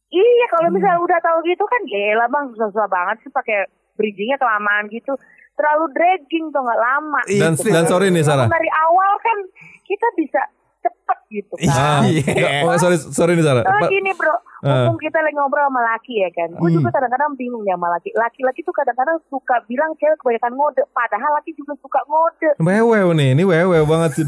Iya 0.09 0.47
kalau 0.49 0.73
misalnya 0.73 0.97
udah 0.97 1.19
tahu 1.21 1.39
gitu 1.45 1.65
kan 1.69 1.81
gila 1.85 2.27
bang 2.33 2.45
susah-susah 2.57 2.89
banget 2.89 3.17
sih 3.27 3.31
pakai 3.35 3.69
bridgingnya 4.01 4.41
kelamaan 4.41 4.89
gitu 4.89 5.13
terlalu 5.55 5.85
dragging 5.93 6.51
tuh 6.51 6.61
nggak 6.65 6.81
lama. 6.81 7.21
Dan 7.29 7.53
gitu. 7.55 7.69
dan 7.71 7.85
sorry 7.87 8.09
nih 8.11 8.25
Sarah. 8.25 8.49
Dari 8.49 8.71
awal 8.71 9.13
kan 9.21 9.39
kita 9.85 10.09
bisa 10.19 10.41
cepet 10.85 11.19
gitu 11.33 11.55
kan. 11.57 11.73
Ah, 11.73 12.01
enggak, 12.05 12.51
oh, 12.69 12.77
sorry 12.77 12.97
sorry 13.01 13.33
nih 13.35 13.45
Sarah. 13.45 13.65
Pa- 13.65 13.89
gini 13.89 14.13
bro, 14.13 14.37
mumpung 14.61 15.01
kita 15.01 15.19
lagi 15.25 15.35
ngobrol 15.35 15.67
sama 15.67 15.81
laki 15.97 16.15
ya 16.21 16.31
kan. 16.31 16.49
Gue 16.61 16.71
juga 16.71 16.93
kadang-kadang 16.93 17.33
bingung 17.41 17.65
ya 17.65 17.75
sama 17.75 17.89
laki. 17.97 18.13
Laki-laki 18.13 18.61
tuh 18.63 18.75
kadang-kadang 18.77 19.17
suka 19.33 19.65
bilang 19.67 19.97
cewek 19.97 20.21
kebanyakan 20.21 20.53
ngode. 20.55 20.83
Padahal 20.93 21.31
laki 21.41 21.51
juga 21.57 21.73
suka 21.81 22.01
ngode. 22.05 22.51
Wewew 22.61 23.09
nih, 23.17 23.29
ini 23.35 23.43
wewew 23.43 23.85
banget 23.89 24.11
sih. 24.23 24.27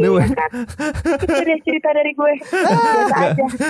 Ini 0.00 0.06
Iya 0.06 0.26
kan? 0.32 0.50
Itu 1.18 1.40
deh 1.44 1.58
cerita 1.66 1.88
dari 1.92 2.12
gue. 2.14 2.32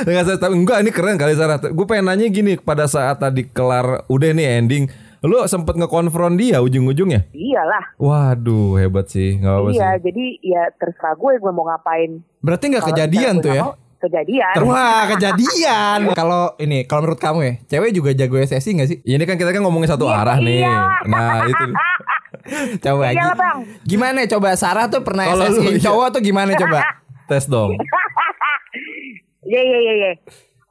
Enggak, 0.07 0.25
saya 0.29 0.39
tapi 0.39 0.55
enggak 0.59 0.79
ini 0.85 0.91
keren 0.93 1.17
kali 1.17 1.35
Sarah. 1.35 1.59
Gue 1.59 1.87
pengen 1.89 2.13
nanya 2.13 2.27
gini 2.29 2.61
pada 2.61 2.85
saat 2.87 3.19
tadi 3.23 3.47
kelar 3.49 4.05
udah 4.11 4.31
nih 4.37 4.47
ending, 4.63 4.85
lu 5.23 5.37
sempet 5.45 5.75
ngekonfront 5.75 6.35
dia 6.35 6.59
ujung-ujungnya? 6.59 7.29
Iyalah. 7.31 7.93
Waduh, 7.97 8.77
hebat 8.77 9.07
sih. 9.07 9.37
Enggak 9.37 9.55
apa 9.55 9.69
Iya, 9.69 9.89
sih. 9.91 10.01
jadi 10.03 10.25
ya 10.43 10.63
terserah 10.75 11.15
gue 11.15 11.31
gue 11.37 11.51
mau 11.51 11.65
ngapain. 11.65 12.11
Berarti 12.39 12.65
nggak 12.69 12.85
kejadian 12.87 13.35
tuh 13.39 13.53
ya? 13.53 13.63
mau, 13.63 13.77
Kejadian. 14.01 14.55
Wah 14.65 15.05
kejadian. 15.07 15.99
Kalau 16.17 16.57
ini 16.57 16.89
kalau 16.89 17.05
menurut 17.05 17.21
kamu 17.21 17.39
ya, 17.43 17.53
cewek 17.69 17.93
juga 17.93 18.11
jago 18.11 18.37
SSI 18.39 18.71
nggak 18.75 18.89
sih? 18.89 18.99
Ini 19.03 19.21
kan 19.23 19.37
kita 19.37 19.51
kan 19.51 19.61
ngomongin 19.61 19.87
satu 19.87 20.09
Iya, 20.09 20.17
arah 20.17 20.39
nih. 20.39 20.57
iya. 20.59 20.77
Nah, 21.05 21.45
itu. 21.45 21.65
Coba 22.81 23.13
gi- 23.13 23.21
Bang. 23.37 23.59
Gimana 23.85 24.25
coba 24.25 24.57
Sarah 24.57 24.89
tuh 24.89 25.05
pernah 25.05 25.29
Kalau 25.29 25.45
lu, 25.47 25.61
SSI 25.61 25.69
iya. 25.71 25.81
cowok 25.87 26.17
tuh 26.17 26.21
gimana 26.23 26.57
coba? 26.57 26.81
Tes 27.29 27.45
dong. 27.45 27.77
Iya 29.43 29.61
iya 29.61 29.79
iya. 29.79 29.93
iya. 29.95 30.13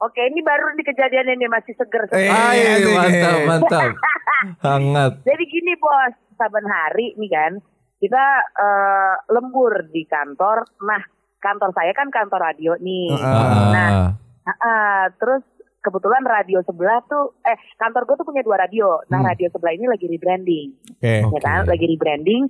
Oke, 0.00 0.20
ini 0.24 0.40
baru 0.40 0.72
di 0.72 0.82
kejadian 0.82 1.28
ini 1.36 1.44
masih 1.44 1.76
seger. 1.76 2.08
Eh, 2.16 2.24
Ay, 2.24 2.80
asik. 2.80 2.96
mantap, 2.96 3.38
mantap. 3.44 3.90
Hangat. 4.64 5.12
Jadi 5.28 5.44
gini 5.44 5.76
bos, 5.76 6.16
saban 6.40 6.64
hari 6.64 7.12
nih 7.20 7.28
kan 7.28 7.52
kita 8.00 8.24
eh, 8.56 9.14
lembur 9.28 9.92
di 9.92 10.08
kantor. 10.08 10.64
Nah, 10.88 11.04
kantor 11.36 11.76
saya 11.76 11.92
kan 11.92 12.08
kantor 12.08 12.40
radio 12.40 12.72
nih. 12.80 13.12
Nah, 13.12 14.16
Ah, 14.40 14.52
ah, 14.56 15.02
terus 15.20 15.44
kebetulan 15.84 16.24
radio 16.24 16.64
sebelah 16.64 17.04
tuh, 17.04 17.36
eh 17.44 17.60
kantor 17.76 18.08
gue 18.08 18.16
tuh 18.24 18.26
punya 18.26 18.40
dua 18.40 18.56
radio. 18.56 19.04
Nah, 19.12 19.20
radio 19.20 19.52
sebelah 19.52 19.76
ini 19.76 19.84
lagi 19.84 20.08
rebranding. 20.08 20.68
Oke. 20.96 21.28
ya 21.28 21.40
kan 21.44 21.68
lagi 21.68 21.84
rebranding 21.84 22.48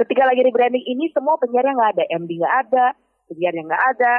ketika 0.00 0.24
lagi 0.24 0.40
rebranding 0.40 0.80
ini 0.80 1.12
semua 1.12 1.36
penyiarnya 1.36 1.76
nggak 1.76 1.92
ada 1.92 2.04
MD 2.16 2.30
nggak 2.40 2.56
ada 2.66 2.86
penyiarnya 3.28 3.62
nggak 3.68 3.84
ada 3.94 4.12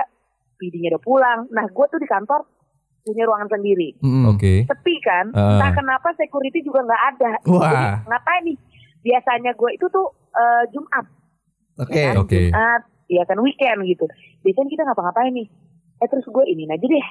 PD-nya 0.61 0.93
udah 0.93 1.01
pulang 1.01 1.39
nah 1.49 1.65
gue 1.65 1.85
tuh 1.89 1.97
di 1.97 2.05
kantor 2.05 2.45
punya 3.01 3.23
ruangan 3.23 3.49
sendiri 3.51 3.97
Mm-mm. 3.99 4.29
Oke. 4.29 4.63
sepi 4.63 4.95
kan 4.99 5.29
Ah. 5.31 5.57
entah 5.57 5.71
kenapa 5.73 6.13
security 6.13 6.61
juga 6.61 6.81
nggak 6.81 7.03
ada 7.09 7.31
Wah. 7.45 7.61
Jadi, 7.63 7.83
ngapain 8.05 8.41
nih 8.43 8.57
biasanya 9.01 9.51
gue 9.51 9.69
itu 9.71 9.85
tuh 9.87 10.07
eh, 10.31 10.63
Jumat 10.69 11.05
Oke. 11.77 11.95
ya 11.95 12.05
kan? 12.07 12.15
Oke. 12.19 12.41
Jumat 12.47 12.81
ya 13.07 13.23
kan 13.23 13.37
weekend 13.39 13.79
gitu 13.83 14.05
biasanya 14.39 14.69
kita 14.69 14.83
ngapa-ngapain 14.83 15.33
nih 15.33 15.47
eh 15.97 16.07
terus 16.07 16.23
gue 16.23 16.43
ini 16.45 16.63
aja 16.65 16.79
deh 16.79 17.07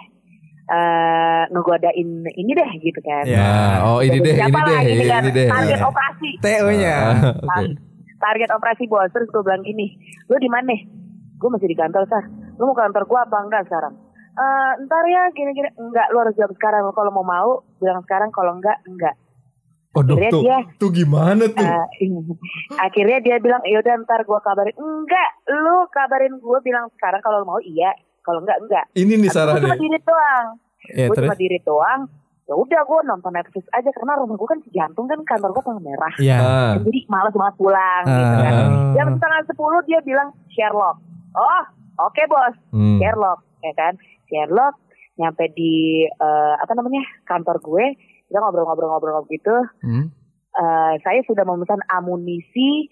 eh 0.69 1.43
ngegodain 1.49 2.09
ini 2.25 2.53
deh 2.53 2.71
gitu 2.79 3.01
kan 3.01 3.25
Ya. 3.25 3.43
Nah, 3.43 3.77
oh 3.89 3.99
ini 4.01 4.19
deh, 4.19 4.33
ini 4.33 4.41
Siapa 4.41 4.59
deh, 4.61 4.71
lah 4.71 4.83
ini, 4.85 5.05
kan? 5.05 5.21
ini 5.21 5.31
deh. 5.33 5.49
target 5.49 5.81
operasi 5.81 6.29
TO-nya. 6.39 6.95
Ah, 7.45 7.63
target 8.21 8.51
operasi 8.51 8.85
bos 8.87 9.11
terus 9.11 9.27
gue 9.27 9.43
bilang 9.43 9.61
gini 9.61 9.99
lu 10.25 10.37
di 10.37 10.47
mana 10.47 10.71
gue 11.33 11.49
masih 11.49 11.67
di 11.67 11.75
kantor 11.75 12.05
sah 12.07 12.23
lu 12.55 12.63
mau 12.63 12.73
ke 12.73 12.83
kantor 12.83 13.03
gue 13.03 13.19
apa 13.19 13.37
enggak 13.41 13.63
sekarang 13.67 13.95
Eh 14.41 14.73
ntar 14.89 15.05
ya 15.05 15.23
gini-gini. 15.37 15.69
Enggak 15.77 16.09
lu 16.17 16.25
harus 16.25 16.33
jawab 16.33 16.57
sekarang. 16.57 16.89
Kalau 16.97 17.13
mau 17.13 17.27
mau 17.27 17.61
bilang 17.77 18.01
sekarang. 18.09 18.33
Kalau 18.33 18.57
enggak 18.57 18.81
enggak. 18.89 19.15
Waduh, 19.91 20.15
Akhirnya 20.15 20.31
tuh, 20.31 20.43
dia 20.47 20.59
tuh 20.79 20.91
gimana 20.95 21.45
tuh? 21.51 21.67
Eh, 21.67 21.87
akhirnya 22.79 23.19
dia 23.27 23.37
bilang 23.43 23.59
yaudah 23.67 24.07
ntar 24.07 24.23
gue 24.23 24.39
kabarin. 24.39 24.77
Enggak 24.79 25.29
lu 25.51 25.85
kabarin 25.93 26.35
gue 26.41 26.59
bilang 26.65 26.89
sekarang. 26.97 27.21
Kalau 27.21 27.45
mau 27.45 27.61
iya. 27.61 27.93
Kalau 28.25 28.41
enggak 28.41 28.59
enggak. 28.65 28.85
Ini 28.97 29.13
nih 29.21 29.31
Sarah 29.35 29.61
gue 29.61 29.67
cuma 29.67 29.77
diri 29.77 30.01
doang. 30.01 30.47
Ya 30.95 31.05
gue 31.11 31.17
cuma 31.21 31.37
diri 31.37 31.59
doang. 31.61 32.01
Ya 32.49 32.55
udah 32.57 32.81
gue 32.87 32.99
nonton 33.13 33.33
Netflix 33.35 33.65
aja. 33.77 33.91
Karena 33.93 34.17
rumah 34.17 34.41
gue 34.41 34.49
kan 34.49 34.61
si 34.65 34.71
jantung 34.73 35.05
kan 35.05 35.21
kantor 35.27 35.53
gue 35.53 35.63
tengah 35.69 35.83
merah. 35.85 36.15
Iya. 36.17 36.39
Jadi 36.81 37.01
malas 37.13 37.35
banget 37.37 37.55
pulang 37.61 38.03
gitu 38.09 38.37
kan. 38.41 38.53
Ah. 38.57 38.93
jam 38.97 39.07
setengah 39.19 39.41
sepuluh 39.53 39.81
dia 39.85 40.01
bilang 40.01 40.33
Sherlock. 40.55 40.97
Oh 41.37 41.63
oke 42.09 42.23
bos. 42.31 42.55
Hmm. 42.73 42.97
Sherlock 43.03 43.45
ya 43.61 43.73
kan 43.77 43.93
Sherlock 44.31 44.79
nyampe 45.19 45.51
di 45.53 46.07
eh, 46.07 46.55
apa 46.57 46.73
namanya 46.73 47.03
kantor 47.29 47.61
gue 47.61 47.85
kita 48.31 48.39
ngobrol-ngobrol-ngobrol 48.39 49.27
gitu. 49.27 49.57
Hmm. 49.83 50.15
Eh, 50.51 50.95
saya 51.03 51.21
sudah 51.27 51.43
memesan 51.43 51.83
amunisi 51.91 52.87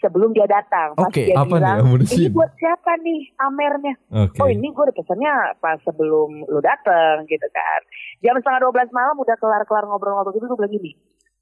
sebelum 0.00 0.36
dia 0.36 0.44
datang. 0.44 0.92
Pas 0.94 1.08
Oke, 1.08 1.32
dia 1.32 1.36
apa 1.36 1.56
nih 1.56 1.64
bilang 1.64 1.78
amunisi? 1.82 2.22
ini 2.28 2.36
buat 2.36 2.52
siapa 2.60 2.92
nih 3.00 3.20
amernya? 3.40 3.94
Oke. 4.28 4.38
oh 4.44 4.48
ini 4.52 4.68
gue 4.68 4.82
udah 4.84 4.96
pesannya 4.96 5.34
pas 5.58 5.80
sebelum 5.82 6.44
lu 6.44 6.60
dateng 6.60 7.24
gitu 7.26 7.48
kan. 7.50 7.80
Jam 8.20 8.36
setengah 8.38 8.68
dua 8.68 8.72
belas 8.76 8.88
malam 8.92 9.16
udah 9.16 9.36
kelar-kelar 9.40 9.84
ngobrol-ngobrol 9.88 10.36
gitu 10.36 10.46
gue 10.46 10.58
bilang 10.60 10.74
gini 10.76 10.92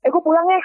eh 0.05 0.11
gue 0.13 0.23
pulang 0.23 0.47
ya. 0.47 0.63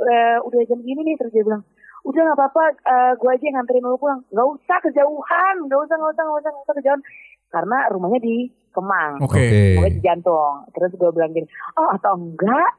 Eh, 0.00 0.38
udah 0.42 0.60
jam 0.66 0.80
gini 0.82 1.00
nih 1.06 1.16
terus 1.16 1.32
dia 1.32 1.44
bilang. 1.46 1.64
Udah 2.00 2.20
nggak 2.24 2.38
apa-apa 2.40 2.64
eh, 2.72 3.12
gue 3.16 3.30
aja 3.30 3.44
yang 3.44 3.56
nganterin 3.60 3.84
lu 3.86 3.96
pulang. 4.00 4.20
Nggak 4.28 4.48
usah 4.58 4.78
kejauhan 4.84 5.56
nggak 5.70 5.80
usah 5.80 5.94
nggak 5.96 6.12
usah 6.12 6.22
nggak 6.24 6.40
usah 6.40 6.50
nggak 6.50 6.64
usah 6.66 6.76
kejauhan 6.76 7.02
karena 7.50 7.90
rumahnya 7.90 8.18
di 8.18 8.36
Kemang 8.70 9.18
Oke. 9.20 9.74
Pokoknya 9.74 9.92
di 9.92 10.00
jantung. 10.00 10.54
Terus 10.70 10.94
gue 10.94 11.10
bilang 11.10 11.30
gini, 11.30 11.46
oh 11.74 11.90
atau 11.90 12.14
enggak, 12.14 12.70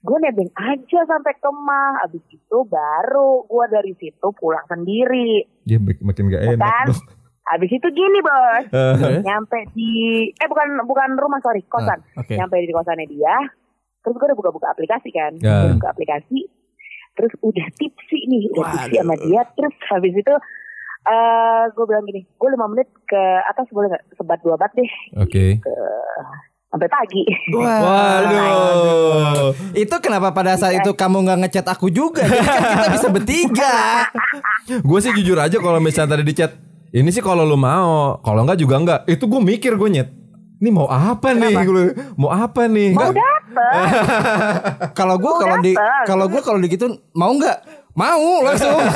gue 0.00 0.16
nebeng 0.16 0.50
aja 0.54 1.00
sampai 1.04 1.34
Kemang. 1.36 1.98
Abis 2.00 2.22
itu 2.30 2.58
baru 2.62 3.42
gue 3.44 3.64
dari 3.68 3.92
situ 3.94 4.26
pulang 4.32 4.62
sendiri. 4.64 5.42
Dia 5.62 5.76
mak- 5.76 5.98
makin 6.00 6.30
gak 6.30 6.42
enak 6.48 6.62
Kan? 6.62 6.86
dong. 6.88 7.02
Abis 7.50 7.70
itu 7.72 7.88
gini 7.90 8.22
bos, 8.22 8.64
Eh, 8.70 9.18
nyampe 9.20 9.58
di, 9.74 9.90
eh 10.30 10.46
bukan 10.46 10.86
bukan 10.86 11.18
rumah 11.18 11.42
sorry, 11.42 11.66
kosan. 11.66 11.98
Ah, 12.14 12.22
Oke. 12.22 12.38
Nyampe 12.38 12.62
di 12.62 12.70
kosannya 12.70 13.10
dia, 13.10 13.34
terus 14.00 14.14
gue 14.14 14.26
udah 14.30 14.38
buka-buka 14.38 14.70
aplikasi 14.70 15.10
kan. 15.10 15.34
Ya. 15.36 15.66
Gua 15.66 15.74
buka 15.74 15.90
aplikasi, 15.90 16.46
terus 17.12 17.34
udah 17.42 17.66
tipsi 17.74 18.30
nih, 18.30 18.54
udah 18.54 18.86
tipsi 18.86 18.94
sama 18.94 19.18
dia. 19.18 19.42
Terus 19.50 19.74
habis 19.90 20.14
itu 20.14 20.34
eh 21.02 21.62
gue 21.70 21.84
bilang 21.84 22.04
gini, 22.04 22.24
gue 22.24 22.48
lima 22.50 22.66
menit 22.66 22.88
ke 23.02 23.20
atas 23.44 23.68
boleh 23.68 23.88
nggak 23.88 24.04
sebat 24.12 24.38
dua 24.38 24.54
bat 24.54 24.70
deh 24.70 24.86
Oke. 25.16 25.58
sampai 26.66 26.86
pagi. 26.86 27.22
Waduh. 27.50 29.50
Itu 29.72 29.94
kenapa 29.98 30.30
pada 30.30 30.54
saat 30.54 30.76
itu 30.76 30.90
kamu 30.92 31.22
nggak 31.22 31.38
ngechat 31.40 31.66
aku 31.66 31.88
juga? 31.88 32.22
Jadi 32.22 32.38
kan 32.38 32.60
kita 32.76 32.88
bisa 32.92 33.06
bertiga. 33.08 33.72
Gue 34.82 34.98
sih 35.00 35.10
jujur 35.12 35.36
aja 35.36 35.56
kalau 35.56 35.78
misalnya 35.78 36.14
tadi 36.14 36.22
di 36.22 36.32
chat, 36.32 36.50
ini 36.90 37.08
sih 37.08 37.18
kalau 37.18 37.42
lu 37.42 37.54
mau, 37.54 38.16
kalau 38.20 38.44
enggak 38.44 38.56
juga 38.56 38.74
enggak. 38.76 38.98
Itu 39.04 39.26
gue 39.26 39.40
mikir 39.40 39.74
gue 39.74 39.88
nyet. 39.90 40.08
Ini 40.60 40.68
mau 40.68 40.86
apa 40.86 41.32
nih? 41.32 41.52
Gua- 41.58 41.94
Mau 42.16 42.28
apa 42.28 42.66
nih? 42.66 42.92
Mau. 42.92 43.08
Ganteng. 43.08 43.74
Kalau 44.92 45.16
gue 45.16 45.32
kalau 45.34 45.56
di 45.58 45.72
kalau 46.04 46.24
gue 46.28 46.38
kalau 46.38 46.58
digitu 46.60 46.86
mau 47.12 47.32
nggak? 47.32 47.79
Mau 48.00 48.40
langsung. 48.40 48.80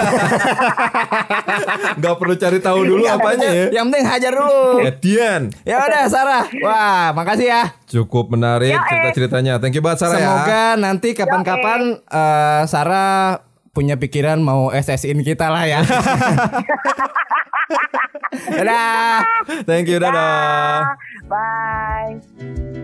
Nggak 2.01 2.15
perlu 2.17 2.35
cari 2.41 2.59
tahu 2.65 2.89
dulu 2.89 3.05
apanya 3.05 3.49
ya. 3.53 3.67
Yang 3.69 3.85
penting 3.93 4.05
hajar 4.09 4.33
dulu. 4.33 4.81
Etian. 4.81 5.53
Ya 5.69 5.85
udah 5.85 6.09
Sarah. 6.09 6.49
Wah, 6.65 7.13
makasih 7.13 7.53
ya. 7.53 7.63
Cukup 7.85 8.33
menarik 8.33 8.73
Ya, 8.73 8.81
eh. 8.81 8.89
cerita-ceritanya. 8.89 9.61
Thank 9.61 9.77
you 9.77 9.85
banget 9.85 10.09
Sarah 10.09 10.17
ya. 10.17 10.25
Semoga 10.25 10.65
nanti 10.81 11.13
kapan-kapan 11.13 12.01
eh, 12.01 12.63
Sarah 12.65 13.45
punya 13.77 14.01
pikiran 14.01 14.41
mau 14.41 14.73
SS-in 14.73 15.21
kita 15.21 15.53
lah 15.53 15.69
ya. 15.69 15.85
Dadah. 18.35 19.23
Thank 19.69 19.87
you, 19.89 19.99
dadah. 20.03 20.97
Bye. 21.29 22.84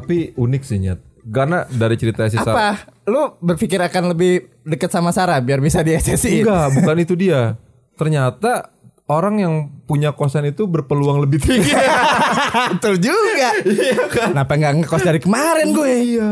Tapi 0.00 0.36
unik 0.36 0.62
sih 0.62 0.78
Nyet. 0.82 1.00
Karena 1.26 1.66
dari 1.66 1.96
cerita 1.98 2.30
si 2.30 2.38
Sarah. 2.38 2.54
Apa? 2.54 2.68
Lu 3.10 3.34
berpikir 3.42 3.82
akan 3.82 4.14
lebih 4.14 4.46
deket 4.62 4.94
sama 4.94 5.10
Sarah 5.10 5.42
biar 5.42 5.58
bisa 5.58 5.82
di 5.82 5.90
SS-in? 5.94 6.46
Enggak, 6.46 6.66
bukan 6.78 6.96
itu 7.02 7.14
dia. 7.18 7.58
Ternyata 7.98 8.70
orang 9.10 9.34
yang 9.42 9.54
punya 9.86 10.14
kosan 10.14 10.46
itu 10.46 10.70
berpeluang 10.70 11.22
lebih 11.26 11.42
tinggi. 11.42 11.74
Betul 12.78 13.02
juga. 13.02 13.50
Kenapa 14.10 14.52
nggak 14.54 14.72
ngekos 14.82 15.02
dari 15.02 15.18
kemarin 15.18 15.74
gue? 15.74 15.90
iya. 16.14 16.30